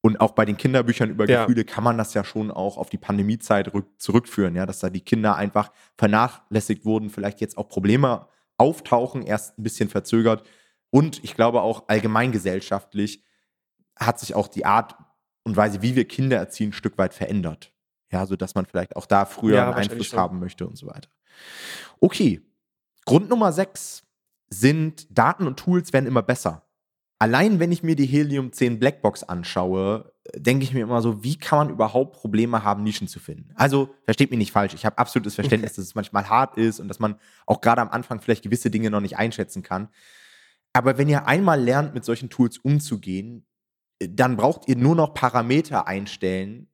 Und 0.00 0.18
auch 0.18 0.32
bei 0.32 0.46
den 0.46 0.56
Kinderbüchern 0.56 1.10
über 1.10 1.28
ja. 1.28 1.44
Gefühle 1.44 1.66
kann 1.66 1.84
man 1.84 1.98
das 1.98 2.14
ja 2.14 2.24
schon 2.24 2.50
auch 2.50 2.78
auf 2.78 2.88
die 2.88 2.96
Pandemiezeit 2.96 3.70
zurückführen, 3.98 4.56
ja, 4.56 4.64
dass 4.64 4.78
da 4.78 4.88
die 4.88 5.02
Kinder 5.02 5.36
einfach 5.36 5.72
vernachlässigt 5.98 6.86
wurden, 6.86 7.10
vielleicht 7.10 7.42
jetzt 7.42 7.58
auch 7.58 7.68
Probleme 7.68 8.28
auftauchen, 8.56 9.20
erst 9.20 9.58
ein 9.58 9.62
bisschen 9.62 9.90
verzögert. 9.90 10.42
Und 10.88 11.22
ich 11.22 11.34
glaube 11.34 11.60
auch 11.60 11.88
allgemeingesellschaftlich 11.88 13.25
hat 13.96 14.18
sich 14.20 14.34
auch 14.34 14.48
die 14.48 14.64
Art 14.64 14.94
und 15.44 15.56
Weise, 15.56 15.82
wie 15.82 15.96
wir 15.96 16.06
Kinder 16.06 16.36
erziehen, 16.36 16.70
ein 16.70 16.72
Stück 16.72 16.98
weit 16.98 17.14
verändert. 17.14 17.72
Ja, 18.10 18.26
sodass 18.26 18.54
man 18.54 18.66
vielleicht 18.66 18.96
auch 18.96 19.06
da 19.06 19.24
früher 19.24 19.56
ja, 19.56 19.66
einen 19.66 19.74
Einfluss 19.74 20.08
schon. 20.08 20.18
haben 20.18 20.38
möchte 20.38 20.66
und 20.66 20.76
so 20.76 20.86
weiter. 20.86 21.08
Okay. 22.00 22.40
Grund 23.04 23.28
Nummer 23.28 23.52
sechs 23.52 24.02
sind 24.48 25.06
Daten 25.16 25.46
und 25.46 25.58
Tools 25.58 25.92
werden 25.92 26.06
immer 26.06 26.22
besser. 26.22 26.62
allein 27.18 27.58
wenn 27.60 27.72
ich 27.72 27.82
mir 27.82 27.96
die 27.96 28.06
Helium 28.06 28.52
10 28.52 28.78
Blackbox 28.78 29.24
anschaue, 29.24 30.12
denke 30.34 30.64
ich 30.64 30.74
mir 30.74 30.80
immer 30.80 31.00
so, 31.02 31.22
wie 31.24 31.38
kann 31.38 31.58
man 31.58 31.70
überhaupt 31.70 32.16
Probleme 32.16 32.62
haben, 32.62 32.82
Nischen 32.82 33.08
zu 33.08 33.20
finden? 33.20 33.52
Also, 33.54 33.94
versteht 34.04 34.30
mich 34.30 34.38
nicht 34.38 34.52
falsch, 34.52 34.74
ich 34.74 34.84
habe 34.84 34.98
absolutes 34.98 35.34
Verständnis, 35.34 35.72
dass 35.76 35.84
es 35.84 35.94
manchmal 35.94 36.28
hart 36.28 36.56
ist 36.56 36.80
und 36.80 36.88
dass 36.88 36.98
man 36.98 37.18
auch 37.46 37.60
gerade 37.60 37.80
am 37.80 37.88
Anfang 37.88 38.20
vielleicht 38.20 38.42
gewisse 38.42 38.70
Dinge 38.70 38.90
noch 38.90 39.00
nicht 39.00 39.16
einschätzen 39.16 39.62
kann. 39.62 39.88
Aber 40.72 40.98
wenn 40.98 41.08
ihr 41.08 41.26
einmal 41.26 41.60
lernt, 41.60 41.94
mit 41.94 42.04
solchen 42.04 42.28
Tools 42.28 42.58
umzugehen, 42.58 43.46
dann 43.98 44.36
braucht 44.36 44.68
ihr 44.68 44.76
nur 44.76 44.94
noch 44.94 45.14
Parameter 45.14 45.86
einstellen 45.86 46.68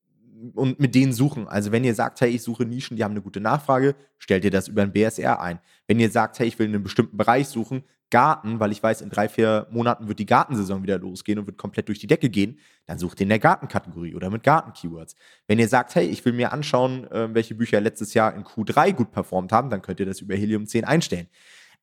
und 0.55 0.81
mit 0.81 0.95
denen 0.95 1.13
suchen. 1.13 1.47
Also 1.47 1.71
wenn 1.71 1.85
ihr 1.85 1.95
sagt, 1.95 2.21
hey, 2.21 2.31
ich 2.31 2.43
suche 2.43 2.65
Nischen, 2.65 2.97
die 2.97 3.05
haben 3.05 3.13
eine 3.13 3.23
gute 3.23 3.41
Nachfrage, 3.41 3.95
stellt 4.19 4.45
ihr 4.45 4.51
das 4.51 4.69
über 4.69 4.83
ein 4.83 4.93
BSR 4.93 5.41
ein. 5.41 5.61
Wenn 5.87 6.01
ihr 6.01 6.11
sagt, 6.11 6.39
hey, 6.39 6.49
ich 6.49 6.59
will 6.59 6.67
in 6.67 6.75
einem 6.75 6.83
bestimmten 6.83 7.17
Bereich 7.17 7.49
suchen, 7.49 7.85
Garten, 8.11 8.61
weil 8.61 8.73
ich 8.73 8.83
weiß, 8.83 9.01
in 9.01 9.09
drei, 9.09 9.29
vier 9.29 9.67
Monaten 9.71 10.07
wird 10.07 10.19
die 10.19 10.27
Gartensaison 10.27 10.83
wieder 10.83 10.99
losgehen 10.99 11.39
und 11.39 11.47
wird 11.47 11.57
komplett 11.57 11.89
durch 11.89 11.99
die 11.99 12.07
Decke 12.07 12.29
gehen, 12.29 12.59
dann 12.85 12.99
sucht 12.99 13.21
ihr 13.21 13.23
in 13.23 13.31
der 13.31 13.39
Gartenkategorie 13.39 14.15
oder 14.15 14.29
mit 14.29 14.43
Garten-Keywords. 14.43 15.17
Wenn 15.47 15.59
ihr 15.59 15.67
sagt, 15.67 15.95
hey, 15.95 16.07
ich 16.07 16.23
will 16.25 16.35
mir 16.35 16.53
anschauen, 16.53 17.11
äh, 17.11 17.33
welche 17.33 17.55
Bücher 17.55 17.81
letztes 17.81 18.13
Jahr 18.13 18.35
in 18.35 18.45
Q3 18.45 18.93
gut 18.93 19.13
performt 19.13 19.51
haben, 19.51 19.71
dann 19.71 19.81
könnt 19.81 19.99
ihr 19.99 20.05
das 20.05 20.21
über 20.21 20.35
Helium 20.35 20.67
10 20.67 20.85
einstellen. 20.85 21.29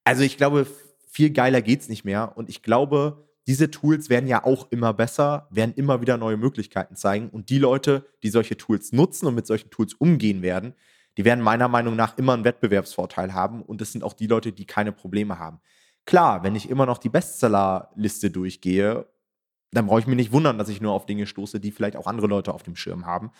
Also 0.04 0.22
ich 0.22 0.38
glaube, 0.38 0.68
viel 1.08 1.32
geiler 1.32 1.64
geht's 1.64 1.90
nicht 1.90 2.06
mehr 2.06 2.38
und 2.38 2.48
ich 2.48 2.62
glaube, 2.62 3.29
diese 3.50 3.72
Tools 3.72 4.12
werden 4.12 4.28
ja 4.28 4.44
auch 4.44 4.68
immer 4.70 4.94
besser, 4.94 5.48
werden 5.50 5.74
immer 5.74 6.02
wieder 6.02 6.18
neue 6.18 6.38
Möglichkeiten 6.38 6.96
zeigen 6.96 7.30
und 7.30 7.50
die 7.50 7.58
Leute, 7.58 8.06
die 8.22 8.30
solche 8.30 8.58
Tools 8.58 8.92
nutzen 8.92 9.26
und 9.26 9.34
mit 9.34 9.48
solchen 9.48 9.72
Tools 9.72 9.96
umgehen 9.96 10.44
werden, 10.44 10.76
die 11.18 11.26
werden 11.26 11.44
meiner 11.44 11.68
Meinung 11.68 11.96
nach 11.96 12.16
immer 12.20 12.36
einen 12.36 12.44
Wettbewerbsvorteil 12.44 13.34
haben 13.34 13.64
und 13.64 13.82
das 13.82 13.92
sind 13.92 14.04
auch 14.04 14.14
die 14.14 14.28
Leute, 14.28 14.52
die 14.52 14.66
keine 14.66 14.92
Probleme 14.92 15.40
haben. 15.40 15.62
Klar, 16.06 16.44
wenn 16.44 16.54
ich 16.54 16.70
immer 16.70 16.86
noch 16.86 17.00
die 17.00 17.10
Bestsellerliste 17.10 18.30
durchgehe, 18.30 19.08
dann 19.72 19.88
brauche 19.88 20.02
ich 20.02 20.06
mich 20.06 20.16
nicht 20.16 20.32
wundern, 20.32 20.60
dass 20.60 20.70
ich 20.70 20.80
nur 20.80 20.94
auf 20.94 21.08
Dinge 21.08 21.26
stoße, 21.26 21.60
die 21.60 21.72
vielleicht 21.72 21.96
auch 21.96 22.06
andere 22.06 22.28
Leute 22.28 22.54
auf 22.54 22.62
dem 22.62 22.76
Schirm 22.76 23.08
haben. 23.08 23.32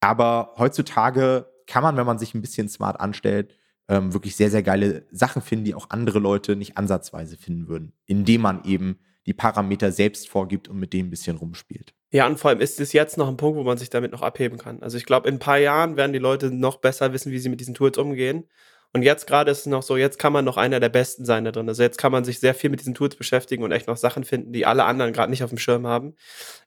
Aber 0.00 0.52
heutzutage 0.58 1.50
kann 1.66 1.82
man, 1.82 1.96
wenn 1.96 2.04
man 2.04 2.18
sich 2.18 2.34
ein 2.34 2.42
bisschen 2.42 2.68
smart 2.68 3.00
anstellt, 3.00 3.56
ähm, 3.88 4.12
wirklich 4.12 4.36
sehr, 4.36 4.50
sehr 4.50 4.62
geile 4.62 5.06
Sachen 5.12 5.40
finden, 5.40 5.64
die 5.64 5.74
auch 5.74 5.88
andere 5.88 6.18
Leute 6.18 6.56
nicht 6.56 6.76
ansatzweise 6.76 7.38
finden 7.38 7.68
würden, 7.68 7.94
indem 8.04 8.42
man 8.42 8.62
eben 8.64 8.98
die 9.26 9.34
Parameter 9.34 9.92
selbst 9.92 10.28
vorgibt 10.28 10.68
und 10.68 10.78
mit 10.78 10.92
denen 10.92 11.08
ein 11.08 11.10
bisschen 11.10 11.36
rumspielt. 11.36 11.94
Ja, 12.12 12.26
und 12.26 12.38
vor 12.38 12.50
allem 12.50 12.60
ist 12.60 12.80
es 12.80 12.92
jetzt 12.92 13.18
noch 13.18 13.28
ein 13.28 13.36
Punkt, 13.36 13.58
wo 13.58 13.64
man 13.64 13.78
sich 13.78 13.90
damit 13.90 14.12
noch 14.12 14.22
abheben 14.22 14.58
kann. 14.58 14.82
Also 14.82 14.96
ich 14.96 15.04
glaube, 15.04 15.28
in 15.28 15.36
ein 15.36 15.40
paar 15.40 15.58
Jahren 15.58 15.96
werden 15.96 16.12
die 16.12 16.18
Leute 16.18 16.50
noch 16.50 16.76
besser 16.76 17.12
wissen, 17.12 17.32
wie 17.32 17.38
sie 17.38 17.48
mit 17.48 17.60
diesen 17.60 17.74
Tools 17.74 17.98
umgehen. 17.98 18.44
Und 18.92 19.02
jetzt 19.02 19.26
gerade 19.26 19.50
ist 19.50 19.58
es 19.58 19.66
noch 19.66 19.82
so, 19.82 19.96
jetzt 19.96 20.18
kann 20.18 20.32
man 20.32 20.44
noch 20.44 20.56
einer 20.56 20.80
der 20.80 20.88
Besten 20.88 21.24
sein 21.24 21.44
da 21.44 21.52
drin. 21.52 21.68
Also 21.68 21.82
jetzt 21.82 21.98
kann 21.98 22.12
man 22.12 22.24
sich 22.24 22.38
sehr 22.38 22.54
viel 22.54 22.70
mit 22.70 22.80
diesen 22.80 22.94
Tools 22.94 23.16
beschäftigen 23.16 23.62
und 23.62 23.72
echt 23.72 23.88
noch 23.88 23.96
Sachen 23.96 24.24
finden, 24.24 24.52
die 24.52 24.64
alle 24.64 24.84
anderen 24.84 25.12
gerade 25.12 25.28
nicht 25.28 25.42
auf 25.42 25.50
dem 25.50 25.58
Schirm 25.58 25.86
haben. 25.86 26.14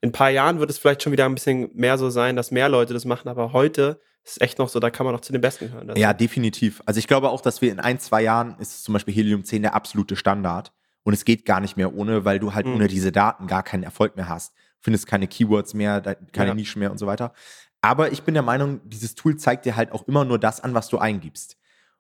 In 0.02 0.10
ein 0.10 0.12
paar 0.12 0.30
Jahren 0.30 0.60
wird 0.60 0.70
es 0.70 0.78
vielleicht 0.78 1.02
schon 1.02 1.12
wieder 1.12 1.26
ein 1.26 1.34
bisschen 1.34 1.72
mehr 1.74 1.98
so 1.98 2.10
sein, 2.10 2.36
dass 2.36 2.52
mehr 2.52 2.70
Leute 2.70 2.94
das 2.94 3.06
machen, 3.06 3.30
aber 3.30 3.54
heute 3.54 4.00
ist 4.24 4.42
echt 4.42 4.60
noch 4.60 4.70
so, 4.70 4.80
da 4.80 4.92
kann 4.92 5.06
man 5.06 5.16
noch 5.16 5.22
zu 5.22 5.32
den 5.32 5.42
Besten 5.42 5.72
hören. 5.72 5.94
Ja, 5.96 6.14
definitiv. 6.14 6.84
Also 6.86 7.00
ich 7.00 7.08
glaube 7.08 7.30
auch, 7.30 7.42
dass 7.42 7.62
wir 7.62 7.72
in 7.72 7.80
ein, 7.80 8.00
zwei 8.00 8.22
Jahren 8.22 8.56
ist 8.60 8.84
zum 8.84 8.94
Beispiel 8.94 9.14
Helium 9.14 9.44
10 9.44 9.64
der 9.64 9.74
absolute 9.74 10.16
Standard. 10.16 10.72
Und 11.04 11.14
es 11.14 11.26
geht 11.26 11.46
gar 11.46 11.60
nicht 11.60 11.78
mehr 11.78 11.94
ohne, 11.94 12.26
weil 12.26 12.40
du 12.40 12.54
halt 12.54 12.66
mhm. 12.66 12.76
ohne 12.76 12.88
diese 12.88 13.12
Daten 13.12 13.48
gar 13.48 13.64
keinen 13.64 13.84
Erfolg 13.84 14.16
mehr 14.16 14.30
hast. 14.30 14.54
Findest 14.82 15.08
keine 15.08 15.28
Keywords 15.28 15.74
mehr, 15.74 16.02
keine 16.32 16.50
ja. 16.50 16.54
Nischen 16.54 16.80
mehr 16.80 16.92
und 16.92 16.98
so 16.98 17.08
weiter. 17.08 17.34
Aber 17.82 18.12
ich 18.12 18.24
bin 18.24 18.34
der 18.34 18.44
Meinung, 18.44 18.82
dieses 18.84 19.16
Tool 19.16 19.38
zeigt 19.38 19.66
dir 19.66 19.76
halt 19.76 19.92
auch 19.92 20.08
immer 20.08 20.26
nur 20.26 20.40
das 20.40 20.62
an, 20.62 20.74
was 20.74 20.90
du 20.90 20.98
eingibst. 20.98 21.58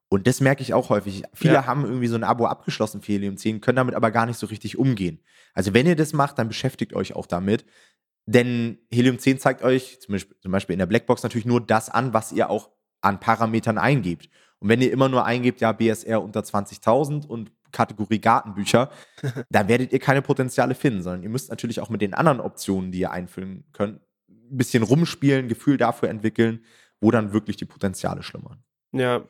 Und 0.09 0.27
das 0.27 0.41
merke 0.41 0.61
ich 0.61 0.73
auch 0.73 0.89
häufig. 0.89 1.23
Viele 1.33 1.53
ja. 1.53 1.65
haben 1.65 1.85
irgendwie 1.85 2.07
so 2.07 2.15
ein 2.15 2.23
Abo 2.23 2.47
abgeschlossen 2.47 3.01
für 3.01 3.13
Helium 3.13 3.37
10, 3.37 3.61
können 3.61 3.75
damit 3.75 3.95
aber 3.95 4.11
gar 4.11 4.25
nicht 4.25 4.37
so 4.37 4.47
richtig 4.47 4.77
umgehen. 4.77 5.19
Also 5.53 5.73
wenn 5.73 5.85
ihr 5.85 5.95
das 5.95 6.13
macht, 6.13 6.39
dann 6.39 6.47
beschäftigt 6.47 6.93
euch 6.93 7.15
auch 7.15 7.27
damit. 7.27 7.65
Denn 8.25 8.79
Helium 8.91 9.19
10 9.19 9.39
zeigt 9.39 9.63
euch 9.63 9.99
zum 10.01 10.13
Beispiel, 10.13 10.35
zum 10.39 10.51
Beispiel 10.51 10.73
in 10.73 10.79
der 10.79 10.87
Blackbox 10.87 11.23
natürlich 11.23 11.45
nur 11.45 11.65
das 11.65 11.89
an, 11.89 12.13
was 12.13 12.31
ihr 12.31 12.49
auch 12.49 12.69
an 13.01 13.19
Parametern 13.19 13.77
eingebt. 13.77 14.29
Und 14.59 14.69
wenn 14.69 14.81
ihr 14.81 14.91
immer 14.91 15.09
nur 15.09 15.25
eingebt, 15.25 15.61
ja, 15.61 15.71
BSR 15.71 16.21
unter 16.21 16.41
20.000 16.41 17.25
und 17.25 17.51
Kategorie 17.71 18.19
Gartenbücher, 18.19 18.89
dann 19.49 19.67
werdet 19.67 19.93
ihr 19.93 19.99
keine 19.99 20.21
Potenziale 20.21 20.75
finden, 20.75 21.01
sondern 21.01 21.23
ihr 21.23 21.29
müsst 21.29 21.49
natürlich 21.49 21.79
auch 21.79 21.89
mit 21.89 22.01
den 22.01 22.13
anderen 22.13 22.39
Optionen, 22.39 22.91
die 22.91 22.99
ihr 22.99 23.11
einfüllen 23.11 23.65
könnt, 23.73 24.01
ein 24.29 24.57
bisschen 24.57 24.83
rumspielen, 24.83 25.47
Gefühl 25.47 25.77
dafür 25.77 26.09
entwickeln, 26.09 26.63
wo 27.01 27.11
dann 27.11 27.33
wirklich 27.33 27.57
die 27.57 27.65
Potenziale 27.65 28.23
schlummern. 28.23 28.63
Ja, 28.91 29.23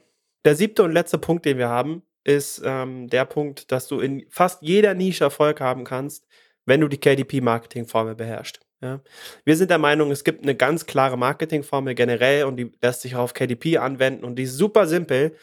der 0.45 0.55
siebte 0.55 0.83
und 0.83 0.91
letzte 0.91 1.17
Punkt, 1.17 1.45
den 1.45 1.57
wir 1.57 1.69
haben, 1.69 2.03
ist 2.23 2.61
ähm, 2.63 3.07
der 3.09 3.25
Punkt, 3.25 3.71
dass 3.71 3.87
du 3.87 3.99
in 3.99 4.25
fast 4.29 4.61
jeder 4.61 4.93
Nische 4.93 5.23
Erfolg 5.23 5.61
haben 5.61 5.83
kannst, 5.83 6.27
wenn 6.65 6.81
du 6.81 6.87
die 6.87 6.97
KDP-Marketing-Formel 6.97 8.15
beherrschst. 8.15 8.59
Ja. 8.81 9.01
Wir 9.43 9.57
sind 9.57 9.71
der 9.71 9.77
Meinung, 9.77 10.11
es 10.11 10.23
gibt 10.23 10.43
eine 10.43 10.55
ganz 10.55 10.85
klare 10.85 11.17
Marketingformel 11.17 11.95
generell 11.95 12.45
und 12.45 12.55
die 12.55 12.71
lässt 12.81 13.01
sich 13.01 13.15
auch 13.15 13.23
auf 13.23 13.33
KDP 13.33 13.77
anwenden 13.77 14.23
und 14.23 14.37
die 14.37 14.43
ist 14.43 14.55
super 14.55 14.87
simpel 14.87 15.35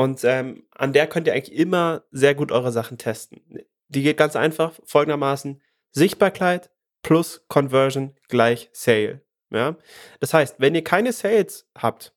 und 0.00 0.24
ähm, 0.24 0.66
an 0.70 0.94
der 0.94 1.06
könnt 1.06 1.26
ihr 1.26 1.34
eigentlich 1.34 1.54
immer 1.54 2.04
sehr 2.10 2.34
gut 2.34 2.52
eure 2.52 2.72
Sachen 2.72 2.96
testen. 2.96 3.42
Die 3.88 4.02
geht 4.02 4.16
ganz 4.16 4.34
einfach 4.34 4.72
folgendermaßen: 4.86 5.60
Sichtbarkeit 5.90 6.70
plus 7.02 7.44
Conversion 7.48 8.16
gleich 8.28 8.70
Sale. 8.72 9.20
Ja? 9.50 9.76
Das 10.18 10.32
heißt, 10.32 10.54
wenn 10.56 10.74
ihr 10.74 10.84
keine 10.84 11.12
Sales 11.12 11.68
habt, 11.76 12.14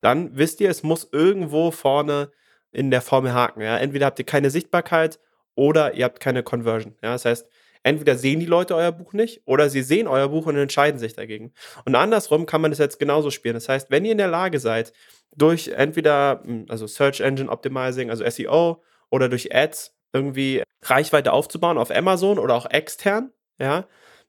dann 0.00 0.36
wisst 0.36 0.60
ihr, 0.60 0.70
es 0.70 0.84
muss 0.84 1.08
irgendwo 1.10 1.72
vorne 1.72 2.30
in 2.70 2.92
der 2.92 3.02
Formel 3.02 3.34
haken. 3.34 3.60
Ja? 3.60 3.76
Entweder 3.76 4.06
habt 4.06 4.20
ihr 4.20 4.24
keine 4.24 4.50
Sichtbarkeit 4.50 5.18
oder 5.56 5.94
ihr 5.94 6.04
habt 6.04 6.20
keine 6.20 6.44
Conversion. 6.44 6.94
Ja? 7.02 7.10
Das 7.10 7.24
heißt, 7.24 7.48
entweder 7.82 8.16
sehen 8.16 8.40
die 8.40 8.46
Leute 8.46 8.74
euer 8.74 8.92
Buch 8.92 9.12
nicht 9.12 9.42
oder 9.46 9.70
sie 9.70 9.82
sehen 9.82 10.06
euer 10.06 10.28
Buch 10.28 10.46
und 10.46 10.56
entscheiden 10.56 10.98
sich 10.98 11.14
dagegen. 11.14 11.52
Und 11.84 11.94
andersrum 11.94 12.46
kann 12.46 12.60
man 12.60 12.70
das 12.70 12.78
jetzt 12.78 12.98
genauso 12.98 13.30
spielen. 13.30 13.54
Das 13.54 13.68
heißt, 13.68 13.90
wenn 13.90 14.04
ihr 14.04 14.12
in 14.12 14.18
der 14.18 14.28
Lage 14.28 14.58
seid, 14.58 14.92
durch 15.34 15.68
entweder 15.68 16.42
hm, 16.44 16.66
also 16.68 16.86
Search 16.86 17.20
Engine 17.20 17.50
Optimizing, 17.50 18.10
also 18.10 18.28
SEO 18.28 18.82
oder 19.10 19.28
durch 19.28 19.54
Ads 19.54 19.94
irgendwie 20.12 20.62
Reichweite 20.82 21.32
aufzubauen 21.32 21.78
auf 21.78 21.90
Amazon 21.90 22.38
oder 22.38 22.54
auch 22.54 22.66
extern, 22.68 23.32
ja, 23.58 23.86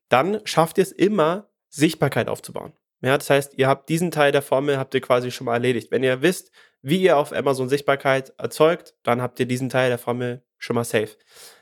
dann 0.09 0.41
schafft 0.45 0.77
ihr 0.77 0.83
es 0.83 0.91
immer, 0.91 1.47
Sichtbarkeit 1.69 2.27
aufzubauen. 2.27 2.73
Ja, 3.01 3.17
das 3.17 3.29
heißt, 3.29 3.57
ihr 3.57 3.67
habt 3.67 3.89
diesen 3.89 4.11
Teil 4.11 4.31
der 4.31 4.41
Formel 4.41 4.77
habt 4.77 4.93
ihr 4.93 5.01
quasi 5.01 5.31
schon 5.31 5.45
mal 5.45 5.53
erledigt. 5.53 5.89
Wenn 5.89 6.03
ihr 6.03 6.21
wisst, 6.21 6.51
wie 6.81 7.01
ihr 7.01 7.17
auf 7.17 7.33
Amazon 7.33 7.69
Sichtbarkeit 7.69 8.33
erzeugt, 8.37 8.95
dann 9.03 9.21
habt 9.21 9.39
ihr 9.39 9.45
diesen 9.47 9.69
Teil 9.69 9.89
der 9.89 9.97
Formel 9.97 10.43
schon 10.57 10.75
mal 10.75 10.83
safe. 10.83 11.17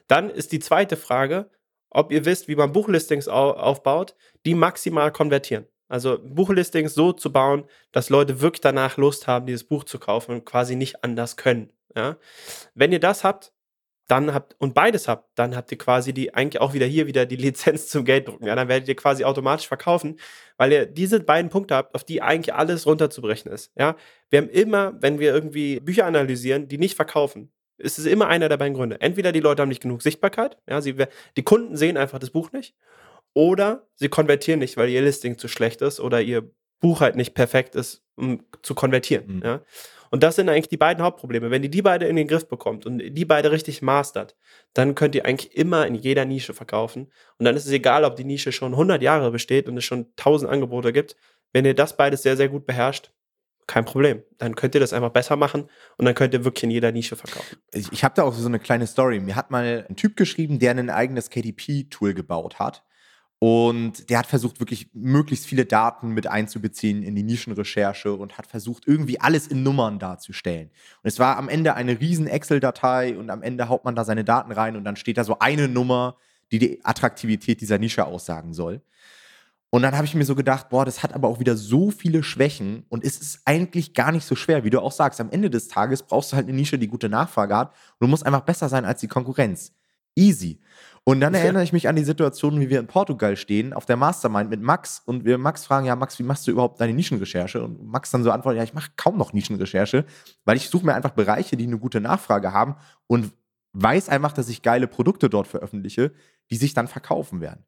Dann 0.07 0.29
ist 0.29 0.51
die 0.51 0.59
zweite 0.59 0.97
Frage, 0.97 1.49
ob 1.89 2.11
ihr 2.11 2.25
wisst, 2.25 2.47
wie 2.47 2.55
man 2.55 2.71
Buchlistings 2.71 3.27
aufbaut, 3.27 4.15
die 4.45 4.55
maximal 4.55 5.11
konvertieren. 5.11 5.67
Also 5.87 6.19
Buchlistings 6.23 6.93
so 6.93 7.13
zu 7.13 7.31
bauen, 7.31 7.65
dass 7.91 8.09
Leute 8.09 8.41
wirklich 8.41 8.61
danach 8.61 8.97
Lust 8.97 9.27
haben, 9.27 9.47
dieses 9.47 9.63
Buch 9.63 9.83
zu 9.83 9.97
kaufen 9.97 10.35
und 10.35 10.45
quasi 10.45 10.75
nicht 10.75 11.03
anders 11.03 11.35
können. 11.35 11.73
Ja? 11.95 12.17
Wenn 12.75 12.91
ihr 12.91 12.99
das 12.99 13.23
habt, 13.23 13.51
dann 14.09 14.33
habt 14.33 14.55
und 14.59 14.73
beides 14.73 15.07
habt, 15.07 15.29
dann 15.37 15.55
habt 15.55 15.71
ihr 15.71 15.77
quasi 15.77 16.13
die 16.13 16.33
eigentlich 16.33 16.61
auch 16.61 16.73
wieder 16.73 16.87
hier 16.87 17.05
wieder 17.05 17.25
die 17.25 17.35
Lizenz 17.37 17.87
zum 17.87 18.05
Geld 18.05 18.27
drucken. 18.27 18.45
Ja, 18.45 18.55
dann 18.55 18.67
werdet 18.67 18.87
ihr 18.87 18.95
quasi 18.95 19.23
automatisch 19.23 19.67
verkaufen, 19.67 20.19
weil 20.57 20.71
ihr 20.71 20.85
diese 20.87 21.19
beiden 21.19 21.49
Punkte 21.49 21.75
habt, 21.75 21.93
auf 21.93 22.03
die 22.03 22.21
eigentlich 22.21 22.53
alles 22.53 22.87
runterzubrechen 22.87 23.51
ist. 23.51 23.71
Ja, 23.77 23.95
wir 24.29 24.41
haben 24.41 24.49
immer, 24.49 24.93
wenn 24.99 25.19
wir 25.19 25.33
irgendwie 25.33 25.79
Bücher 25.79 26.05
analysieren, 26.05 26.67
die 26.67 26.79
nicht 26.79 26.95
verkaufen, 26.95 27.51
ist 27.79 27.99
es 27.99 28.05
immer 28.05 28.27
einer 28.27 28.49
der 28.49 28.57
beiden 28.57 28.75
Gründe. 28.75 29.01
Entweder 29.01 29.31
die 29.31 29.39
Leute 29.39 29.61
haben 29.61 29.69
nicht 29.69 29.81
genug 29.81 30.01
Sichtbarkeit, 30.01 30.57
ja, 30.69 30.81
sie, 30.81 30.95
die 31.37 31.43
Kunden 31.43 31.75
sehen 31.77 31.97
einfach 31.97 32.19
das 32.19 32.29
Buch 32.29 32.51
nicht, 32.51 32.75
oder 33.33 33.87
sie 33.95 34.09
konvertieren 34.09 34.59
nicht, 34.59 34.77
weil 34.77 34.89
ihr 34.89 35.01
Listing 35.01 35.37
zu 35.37 35.47
schlecht 35.47 35.81
ist 35.81 35.99
oder 35.99 36.21
ihr 36.21 36.51
Buch 36.79 37.01
halt 37.01 37.15
nicht 37.15 37.33
perfekt 37.33 37.75
ist, 37.75 38.03
um 38.15 38.43
zu 38.61 38.75
konvertieren. 38.75 39.37
Mhm. 39.37 39.41
Ja. 39.43 39.61
Und 40.11 40.23
das 40.23 40.35
sind 40.35 40.49
eigentlich 40.49 40.69
die 40.69 40.77
beiden 40.77 41.03
Hauptprobleme. 41.03 41.51
Wenn 41.51 41.63
ihr 41.63 41.69
die 41.69 41.81
beide 41.81 42.07
in 42.07 42.15
den 42.15 42.27
Griff 42.27 42.47
bekommt 42.47 42.85
und 42.85 42.97
die 42.97 43.25
beide 43.25 43.51
richtig 43.51 43.81
mastert, 43.81 44.35
dann 44.73 44.95
könnt 44.95 45.13
ihr 45.13 45.25
eigentlich 45.25 45.55
immer 45.55 45.85
in 45.85 45.93
jeder 45.95 46.25
Nische 46.25 46.53
verkaufen. 46.53 47.11
Und 47.37 47.45
dann 47.45 47.55
ist 47.55 47.65
es 47.65 47.71
egal, 47.71 48.03
ob 48.05 48.15
die 48.15 48.23
Nische 48.23 48.51
schon 48.51 48.73
100 48.73 49.01
Jahre 49.03 49.29
besteht 49.31 49.67
und 49.67 49.77
es 49.77 49.83
schon 49.83 50.07
1000 50.17 50.51
Angebote 50.51 50.93
gibt. 50.93 51.15
Wenn 51.53 51.65
ihr 51.65 51.75
das 51.75 51.95
beides 51.95 52.23
sehr, 52.23 52.37
sehr 52.37 52.49
gut 52.49 52.65
beherrscht, 52.65 53.11
kein 53.69 53.85
Problem. 53.85 54.23
Dann 54.39 54.55
könnt 54.55 54.73
ihr 54.73 54.81
das 54.81 54.93
einfach 54.93 55.11
besser 55.11 55.35
machen 55.35 55.69
und 55.97 56.05
dann 56.05 56.15
könnt 56.15 56.33
ihr 56.33 56.43
wirklich 56.43 56.63
in 56.63 56.71
jeder 56.71 56.91
Nische 56.91 57.15
verkaufen. 57.15 57.57
Ich, 57.71 57.91
ich 57.91 58.03
habe 58.03 58.15
da 58.15 58.23
auch 58.23 58.33
so 58.33 58.47
eine 58.47 58.59
kleine 58.59 58.87
Story. 58.87 59.19
Mir 59.19 59.35
hat 59.35 59.51
mal 59.51 59.85
ein 59.87 59.95
Typ 59.95 60.17
geschrieben, 60.17 60.57
der 60.59 60.71
ein 60.71 60.89
eigenes 60.89 61.29
KDP-Tool 61.29 62.13
gebaut 62.13 62.59
hat. 62.59 62.83
Und 63.37 64.09
der 64.09 64.19
hat 64.19 64.25
versucht, 64.25 64.59
wirklich 64.59 64.89
möglichst 64.93 65.45
viele 65.45 65.65
Daten 65.65 66.09
mit 66.09 66.27
einzubeziehen 66.27 67.03
in 67.03 67.15
die 67.15 67.23
Nischenrecherche 67.23 68.11
und 68.11 68.37
hat 68.37 68.47
versucht, 68.47 68.85
irgendwie 68.85 69.21
alles 69.21 69.47
in 69.47 69.63
Nummern 69.63 69.97
darzustellen. 69.97 70.69
Und 71.03 71.07
es 71.07 71.19
war 71.19 71.37
am 71.37 71.47
Ende 71.47 71.75
eine 71.75 72.01
riesen 72.01 72.27
Excel-Datei 72.27 73.17
und 73.17 73.29
am 73.29 73.41
Ende 73.41 73.69
haut 73.69 73.85
man 73.85 73.95
da 73.95 74.03
seine 74.03 74.25
Daten 74.25 74.51
rein 74.51 74.75
und 74.75 74.83
dann 74.83 74.97
steht 74.97 75.17
da 75.17 75.23
so 75.23 75.39
eine 75.39 75.69
Nummer, 75.69 76.17
die 76.51 76.59
die 76.59 76.83
Attraktivität 76.83 77.61
dieser 77.61 77.77
Nische 77.77 78.05
aussagen 78.05 78.53
soll. 78.53 78.81
Und 79.71 79.83
dann 79.83 79.95
habe 79.95 80.05
ich 80.05 80.15
mir 80.15 80.25
so 80.25 80.33
gedacht, 80.33 80.69
boah, 80.69 80.83
das 80.83 81.03
hat 81.03 81.13
aber 81.13 81.27
auch 81.27 81.39
wieder 81.39 81.55
so 81.55 81.91
viele 81.91 82.23
Schwächen 82.23 82.85
und 82.89 83.03
es 83.03 83.19
ist 83.19 83.41
eigentlich 83.45 83.93
gar 83.93 84.11
nicht 84.11 84.25
so 84.25 84.35
schwer, 84.35 84.63
wie 84.63 84.71
du 84.71 84.81
auch 84.81 84.91
sagst. 84.91 85.21
Am 85.21 85.29
Ende 85.29 85.49
des 85.51 85.67
Tages 85.67 86.01
brauchst 86.01 86.31
du 86.31 86.37
halt 86.37 86.47
eine 86.47 86.55
Nische, 86.55 86.79
die 86.79 86.87
gute 86.87 87.07
Nachfrage 87.07 87.55
hat 87.55 87.69
und 87.69 88.05
du 88.05 88.07
musst 88.07 88.25
einfach 88.25 88.41
besser 88.41 88.67
sein 88.67 88.85
als 88.85 88.99
die 89.01 89.07
Konkurrenz 89.07 89.73
Easy. 90.15 90.59
Und 91.05 91.21
dann 91.21 91.33
erinnere 91.33 91.63
ich 91.63 91.73
mich 91.73 91.87
an 91.87 91.95
die 91.95 92.03
Situation, 92.03 92.59
wie 92.59 92.69
wir 92.69 92.79
in 92.79 92.87
Portugal 92.87 93.35
stehen, 93.35 93.73
auf 93.73 93.85
der 93.85 93.95
Mastermind 93.95 94.49
mit 94.49 94.61
Max 94.61 95.01
und 95.05 95.23
wir 95.25 95.37
Max 95.37 95.65
fragen, 95.65 95.85
ja 95.85 95.95
Max, 95.95 96.19
wie 96.19 96.23
machst 96.23 96.45
du 96.45 96.51
überhaupt 96.51 96.81
deine 96.81 96.93
Nischenrecherche? 96.93 97.63
Und 97.63 97.83
Max 97.83 98.11
dann 98.11 98.23
so 98.23 98.31
antwortet, 98.31 98.57
ja, 98.57 98.63
ich 98.63 98.73
mache 98.73 98.91
kaum 98.95 99.17
noch 99.17 99.33
Nischenrecherche, 99.33 100.05
weil 100.45 100.57
ich 100.57 100.69
suche 100.69 100.85
mir 100.85 100.93
einfach 100.93 101.11
Bereiche, 101.11 101.57
die 101.57 101.65
eine 101.65 101.79
gute 101.79 102.01
Nachfrage 102.01 102.53
haben 102.53 102.75
und 103.07 103.31
weiß 103.73 104.09
einfach, 104.09 104.33
dass 104.33 104.49
ich 104.49 104.61
geile 104.61 104.87
Produkte 104.87 105.29
dort 105.29 105.47
veröffentliche, 105.47 106.11
die 106.51 106.57
sich 106.57 106.73
dann 106.73 106.87
verkaufen 106.87 107.41
werden. 107.41 107.65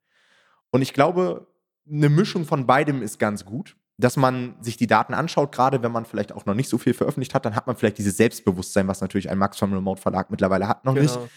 Und 0.71 0.81
ich 0.81 0.93
glaube, 0.93 1.47
eine 1.89 2.10
Mischung 2.10 2.46
von 2.46 2.65
beidem 2.67 3.02
ist 3.02 3.20
ganz 3.20 3.46
gut, 3.46 3.76
dass 3.98 4.17
man 4.17 4.56
sich 4.62 4.78
die 4.78 4.88
Daten 4.88 5.13
anschaut, 5.13 5.52
gerade 5.52 5.84
wenn 5.84 5.91
man 5.91 6.06
vielleicht 6.06 6.32
auch 6.32 6.46
noch 6.46 6.56
nicht 6.56 6.70
so 6.70 6.78
viel 6.78 6.94
veröffentlicht 6.94 7.34
hat, 7.34 7.46
dann 7.46 7.56
hat 7.56 7.67
man 7.67 7.76
vielleicht 7.76 7.98
dieses 7.98 8.17
Selbstbewusstsein, 8.17 8.88
was 8.88 9.02
natürlich 9.02 9.30
ein 9.30 9.38
Max 9.38 9.58
vom 9.58 9.74
Remote 9.74 10.02
Verlag 10.02 10.32
mittlerweile 10.32 10.67
hat, 10.67 10.86
noch 10.86 10.96
genau. 10.96 11.04
nicht. 11.04 11.32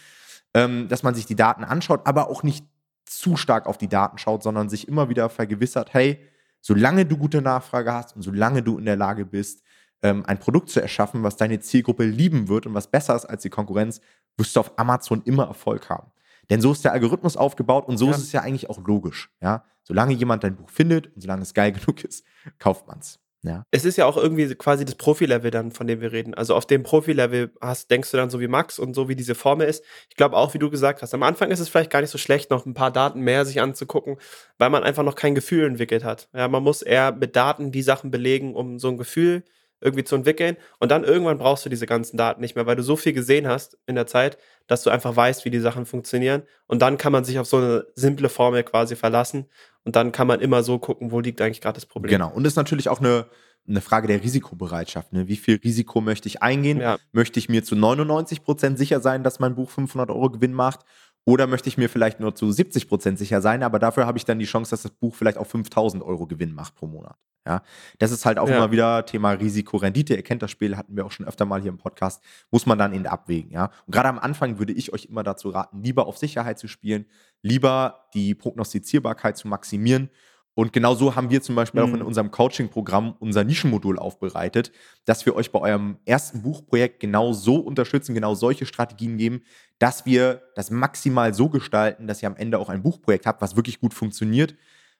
Ähm, 0.53 0.87
dass 0.87 1.03
man 1.03 1.15
sich 1.15 1.25
die 1.25 1.35
Daten 1.35 1.63
anschaut, 1.63 2.07
aber 2.07 2.29
auch 2.29 2.41
nicht 2.41 2.65
zu 3.05 3.37
stark 3.37 3.67
auf 3.67 3.77
die 3.77 3.89
Daten 3.89 4.17
schaut, 4.17 4.41
sondern 4.41 4.69
sich 4.69 4.87
immer 4.87 5.09
wieder 5.09 5.29
vergewissert, 5.29 5.93
hey, 5.93 6.19
solange 6.61 7.05
du 7.05 7.17
gute 7.17 7.41
Nachfrage 7.41 7.93
hast 7.93 8.15
und 8.15 8.21
solange 8.21 8.63
du 8.63 8.77
in 8.77 8.85
der 8.85 8.95
Lage 8.95 9.25
bist, 9.25 9.61
ähm, 10.01 10.23
ein 10.25 10.39
Produkt 10.39 10.69
zu 10.69 10.81
erschaffen, 10.81 11.23
was 11.23 11.37
deine 11.37 11.59
Zielgruppe 11.59 12.05
lieben 12.05 12.47
wird 12.47 12.65
und 12.65 12.73
was 12.73 12.89
besser 12.89 13.15
ist 13.15 13.25
als 13.25 13.43
die 13.43 13.49
Konkurrenz, 13.49 14.01
wirst 14.37 14.55
du 14.55 14.61
auf 14.61 14.77
Amazon 14.77 15.21
immer 15.25 15.45
Erfolg 15.45 15.89
haben. 15.89 16.11
Denn 16.49 16.61
so 16.61 16.71
ist 16.71 16.83
der 16.83 16.93
Algorithmus 16.93 17.37
aufgebaut 17.37 17.87
und 17.87 17.97
so 17.97 18.05
ja. 18.05 18.11
ist 18.11 18.19
es 18.19 18.31
ja 18.31 18.41
eigentlich 18.41 18.69
auch 18.69 18.85
logisch. 18.85 19.31
Ja? 19.41 19.65
Solange 19.83 20.13
jemand 20.13 20.43
dein 20.43 20.55
Buch 20.55 20.69
findet 20.69 21.13
und 21.15 21.21
solange 21.21 21.41
es 21.41 21.53
geil 21.53 21.71
genug 21.73 22.03
ist, 22.03 22.25
kauft 22.59 22.87
man 22.87 22.99
es. 22.99 23.19
Ja. 23.45 23.63
Es 23.69 23.85
ist 23.85 23.95
ja 23.97 24.07
auch 24.07 24.17
irgendwie 24.17 24.55
quasi 24.55 24.85
das 24.85 24.95
Profi-Level 24.95 25.51
dann, 25.51 25.71
von 25.71 25.85
dem 25.85 26.01
wir 26.01 26.11
reden. 26.11 26.33
Also 26.33 26.55
auf 26.55 26.65
dem 26.65 26.81
Profi-Level 26.81 27.51
hast, 27.61 27.91
denkst 27.91 28.09
du 28.09 28.17
dann 28.17 28.31
so 28.31 28.39
wie 28.39 28.47
Max 28.47 28.79
und 28.79 28.95
so 28.95 29.07
wie 29.07 29.15
diese 29.15 29.35
Formel 29.35 29.67
ist. 29.67 29.83
Ich 30.09 30.15
glaube 30.15 30.35
auch, 30.35 30.55
wie 30.55 30.59
du 30.59 30.71
gesagt 30.71 31.03
hast, 31.03 31.13
am 31.13 31.21
Anfang 31.21 31.51
ist 31.51 31.59
es 31.59 31.69
vielleicht 31.69 31.91
gar 31.91 32.01
nicht 32.01 32.09
so 32.09 32.17
schlecht, 32.17 32.49
noch 32.49 32.65
ein 32.65 32.73
paar 32.73 32.91
Daten 32.91 33.21
mehr 33.21 33.45
sich 33.45 33.61
anzugucken, 33.61 34.17
weil 34.57 34.71
man 34.71 34.83
einfach 34.83 35.03
noch 35.03 35.13
kein 35.13 35.35
Gefühl 35.35 35.65
entwickelt 35.65 36.03
hat. 36.03 36.27
Ja, 36.33 36.47
man 36.47 36.63
muss 36.63 36.81
eher 36.81 37.11
mit 37.11 37.35
Daten 37.35 37.71
die 37.71 37.83
Sachen 37.83 38.09
belegen, 38.09 38.55
um 38.55 38.79
so 38.79 38.89
ein 38.89 38.97
Gefühl 38.97 39.43
irgendwie 39.81 40.03
zu 40.03 40.15
entwickeln. 40.15 40.57
Und 40.79 40.91
dann 40.91 41.03
irgendwann 41.03 41.37
brauchst 41.37 41.65
du 41.65 41.69
diese 41.69 41.85
ganzen 41.85 42.17
Daten 42.17 42.41
nicht 42.41 42.55
mehr, 42.55 42.65
weil 42.65 42.75
du 42.75 42.83
so 42.83 42.95
viel 42.95 43.13
gesehen 43.13 43.47
hast 43.47 43.77
in 43.85 43.95
der 43.95 44.07
Zeit, 44.07 44.37
dass 44.67 44.83
du 44.83 44.89
einfach 44.89 45.15
weißt, 45.15 45.45
wie 45.45 45.49
die 45.49 45.59
Sachen 45.59 45.85
funktionieren. 45.85 46.43
Und 46.67 46.81
dann 46.81 46.97
kann 46.97 47.11
man 47.11 47.23
sich 47.23 47.39
auf 47.39 47.47
so 47.47 47.57
eine 47.57 47.85
simple 47.95 48.29
Formel 48.29 48.63
quasi 48.63 48.95
verlassen. 48.95 49.45
Und 49.83 49.95
dann 49.95 50.11
kann 50.11 50.27
man 50.27 50.41
immer 50.41 50.63
so 50.63 50.79
gucken, 50.79 51.11
wo 51.11 51.19
liegt 51.19 51.41
eigentlich 51.41 51.61
gerade 51.61 51.75
das 51.75 51.85
Problem. 51.85 52.09
Genau. 52.09 52.31
Und 52.31 52.43
das 52.43 52.53
ist 52.53 52.57
natürlich 52.57 52.89
auch 52.89 52.99
eine, 52.99 53.27
eine 53.67 53.81
Frage 53.81 54.07
der 54.07 54.23
Risikobereitschaft. 54.23 55.13
Ne? 55.13 55.27
Wie 55.27 55.35
viel 55.35 55.59
Risiko 55.63 56.01
möchte 56.01 56.27
ich 56.27 56.41
eingehen? 56.41 56.79
Ja. 56.79 56.97
Möchte 57.11 57.39
ich 57.39 57.49
mir 57.49 57.63
zu 57.63 57.75
99 57.75 58.43
Prozent 58.43 58.77
sicher 58.77 58.99
sein, 58.99 59.23
dass 59.23 59.39
mein 59.39 59.55
Buch 59.55 59.69
500 59.69 60.09
Euro 60.09 60.31
Gewinn 60.31 60.53
macht? 60.53 60.81
Oder 61.25 61.47
möchte 61.47 61.67
ich 61.69 61.77
mir 61.77 61.89
vielleicht 61.89 62.19
nur 62.19 62.35
zu 62.35 62.51
70 62.51 62.87
Prozent 62.87 63.17
sicher 63.17 63.41
sein, 63.41 63.63
aber 63.63 63.79
dafür 63.79 64.05
habe 64.05 64.17
ich 64.17 64.25
dann 64.25 64.37
die 64.37 64.45
Chance, 64.45 64.69
dass 64.71 64.83
das 64.83 64.91
Buch 64.91 65.15
vielleicht 65.15 65.37
auch 65.37 65.47
5000 65.47 66.03
Euro 66.03 66.27
Gewinn 66.27 66.53
macht 66.53 66.75
pro 66.75 66.85
Monat. 66.85 67.17
Ja, 67.47 67.61
das 67.99 68.11
ist 68.11 68.25
halt 68.25 68.39
auch 68.39 68.49
ja. 68.49 68.57
immer 68.57 68.71
wieder 68.71 69.05
Thema 69.05 69.31
Risiko-Rendite. 69.31 70.15
Ihr 70.15 70.23
kennt 70.23 70.41
das 70.41 70.49
Spiel, 70.49 70.77
hatten 70.77 70.95
wir 70.95 71.05
auch 71.05 71.11
schon 71.11 71.27
öfter 71.27 71.45
mal 71.45 71.61
hier 71.61 71.69
im 71.69 71.77
Podcast. 71.77 72.23
Muss 72.49 72.65
man 72.65 72.79
dann 72.79 72.93
eben 72.93 73.05
abwägen. 73.05 73.51
Ja, 73.51 73.65
und 73.85 73.91
gerade 73.91 74.09
am 74.09 74.17
Anfang 74.17 74.57
würde 74.57 74.73
ich 74.73 74.93
euch 74.93 75.05
immer 75.05 75.21
dazu 75.21 75.49
raten, 75.49 75.83
lieber 75.83 76.07
auf 76.07 76.17
Sicherheit 76.17 76.57
zu 76.57 76.67
spielen, 76.67 77.05
lieber 77.43 78.07
die 78.15 78.33
Prognostizierbarkeit 78.33 79.37
zu 79.37 79.47
maximieren 79.47 80.09
und 80.55 80.71
genau 80.71 80.95
so 80.95 81.15
haben 81.15 81.29
wir 81.29 81.41
zum 81.41 81.53
Beispiel 81.55 81.81
mhm. 81.81 81.87
auch 81.87 81.93
in 81.93 81.99
mhm. 81.99 82.07
unserem 82.07 82.31
Coaching-Programm 82.31 83.15
unser 83.19 83.43
Nischenmodul 83.43 83.99
aufbereitet, 83.99 84.71
dass 85.03 85.25
wir 85.25 85.35
euch 85.35 85.51
bei 85.51 85.59
eurem 85.59 85.97
ersten 86.05 86.41
Buchprojekt 86.41 87.01
genau 87.01 87.33
so 87.33 87.57
unterstützen, 87.57 88.15
genau 88.15 88.33
solche 88.35 88.65
Strategien 88.65 89.17
geben, 89.17 89.43
dass 89.79 90.05
wir 90.05 90.41
das 90.55 90.71
maximal 90.71 91.33
so 91.33 91.49
gestalten, 91.49 92.07
dass 92.07 92.23
ihr 92.23 92.29
am 92.29 92.37
Ende 92.37 92.57
auch 92.57 92.69
ein 92.69 92.81
Buchprojekt 92.81 93.25
habt, 93.25 93.41
was 93.41 93.57
wirklich 93.57 93.81
gut 93.81 93.93
funktioniert, 93.93 94.55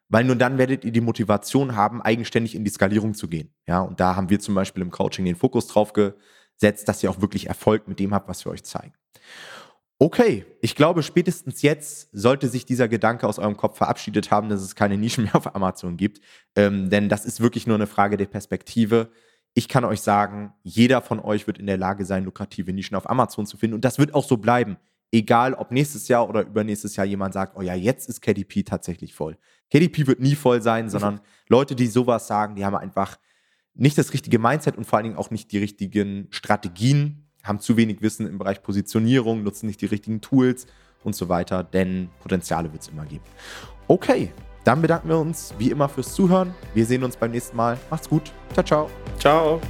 weil 0.09 0.25
nur 0.25 0.35
dann 0.35 0.57
werdet 0.57 0.83
ihr 0.83 0.91
die 0.91 1.01
Motivation 1.01 1.75
haben, 1.75 2.01
eigenständig 2.01 2.53
in 2.53 2.65
die 2.65 2.71
Skalierung 2.71 3.13
zu 3.13 3.29
gehen. 3.29 3.53
Ja, 3.65 3.79
und 3.79 4.01
da 4.01 4.17
haben 4.17 4.29
wir 4.29 4.41
zum 4.41 4.55
Beispiel 4.55 4.83
im 4.83 4.91
Coaching 4.91 5.23
den 5.23 5.37
Fokus 5.37 5.67
drauf 5.67 5.93
gesetzt, 5.93 6.89
dass 6.89 7.01
ihr 7.01 7.09
auch 7.09 7.21
wirklich 7.21 7.47
Erfolg 7.47 7.87
mit 7.87 7.99
dem 7.99 8.13
habt, 8.13 8.27
was 8.27 8.45
wir 8.45 8.51
euch 8.51 8.65
zeigen. 8.65 8.93
Okay, 9.97 10.45
ich 10.59 10.75
glaube, 10.75 11.03
spätestens 11.03 11.61
jetzt 11.61 12.09
sollte 12.11 12.49
sich 12.49 12.65
dieser 12.65 12.89
Gedanke 12.89 13.27
aus 13.27 13.39
eurem 13.39 13.55
Kopf 13.55 13.77
verabschiedet 13.77 14.29
haben, 14.29 14.49
dass 14.49 14.61
es 14.61 14.75
keine 14.75 14.97
Nischen 14.97 15.23
mehr 15.23 15.35
auf 15.35 15.55
Amazon 15.55 15.95
gibt. 15.95 16.19
Ähm, 16.55 16.89
denn 16.89 17.07
das 17.07 17.25
ist 17.25 17.39
wirklich 17.39 17.65
nur 17.65 17.75
eine 17.75 17.87
Frage 17.87 18.17
der 18.17 18.25
Perspektive. 18.25 19.09
Ich 19.53 19.69
kann 19.69 19.85
euch 19.85 20.01
sagen, 20.01 20.53
jeder 20.63 21.01
von 21.01 21.21
euch 21.21 21.47
wird 21.47 21.59
in 21.59 21.65
der 21.65 21.77
Lage 21.77 22.03
sein, 22.03 22.25
lukrative 22.25 22.73
Nischen 22.73 22.97
auf 22.97 23.09
Amazon 23.09 23.45
zu 23.45 23.55
finden. 23.55 23.75
Und 23.75 23.85
das 23.85 23.97
wird 23.97 24.13
auch 24.13 24.25
so 24.25 24.35
bleiben. 24.35 24.75
Egal, 25.13 25.53
ob 25.53 25.71
nächstes 25.71 26.09
Jahr 26.09 26.27
oder 26.27 26.41
übernächstes 26.41 26.97
Jahr 26.97 27.05
jemand 27.05 27.33
sagt, 27.33 27.55
oh 27.55 27.61
ja, 27.61 27.73
jetzt 27.73 28.09
ist 28.09 28.21
KDP 28.21 28.63
tatsächlich 28.63 29.13
voll. 29.13 29.37
KDP 29.71 30.07
wird 30.07 30.19
nie 30.19 30.35
voll 30.35 30.61
sein, 30.61 30.89
sondern 30.89 31.21
Leute, 31.47 31.73
die 31.73 31.87
sowas 31.87 32.27
sagen, 32.27 32.55
die 32.55 32.65
haben 32.65 32.75
einfach 32.75 33.17
nicht 33.75 33.97
das 33.97 34.11
richtige 34.11 34.39
Mindset 34.39 34.77
und 34.77 34.83
vor 34.85 34.97
allen 34.97 35.05
Dingen 35.05 35.17
auch 35.17 35.31
nicht 35.31 35.53
die 35.53 35.57
richtigen 35.57 36.27
Strategien, 36.31 37.24
haben 37.45 37.59
zu 37.59 37.77
wenig 37.77 38.01
Wissen 38.01 38.27
im 38.27 38.37
Bereich 38.37 38.61
Positionierung, 38.61 39.43
nutzen 39.43 39.67
nicht 39.67 39.81
die 39.81 39.85
richtigen 39.85 40.21
Tools 40.21 40.67
und 41.03 41.15
so 41.15 41.29
weiter, 41.29 41.63
denn 41.63 42.09
Potenziale 42.19 42.71
wird 42.71 42.81
es 42.81 42.89
immer 42.89 43.05
geben. 43.05 43.23
Okay, 43.87 44.31
dann 44.63 44.81
bedanken 44.81 45.09
wir 45.09 45.19
uns 45.19 45.53
wie 45.59 45.69
immer 45.69 45.87
fürs 45.87 46.13
Zuhören. 46.13 46.53
Wir 46.73 46.85
sehen 46.85 47.03
uns 47.03 47.15
beim 47.15 47.31
nächsten 47.31 47.55
Mal. 47.55 47.77
Macht's 47.89 48.09
gut. 48.09 48.31
Ciao, 48.53 48.65
ciao. 48.65 48.89
Ciao. 49.19 49.61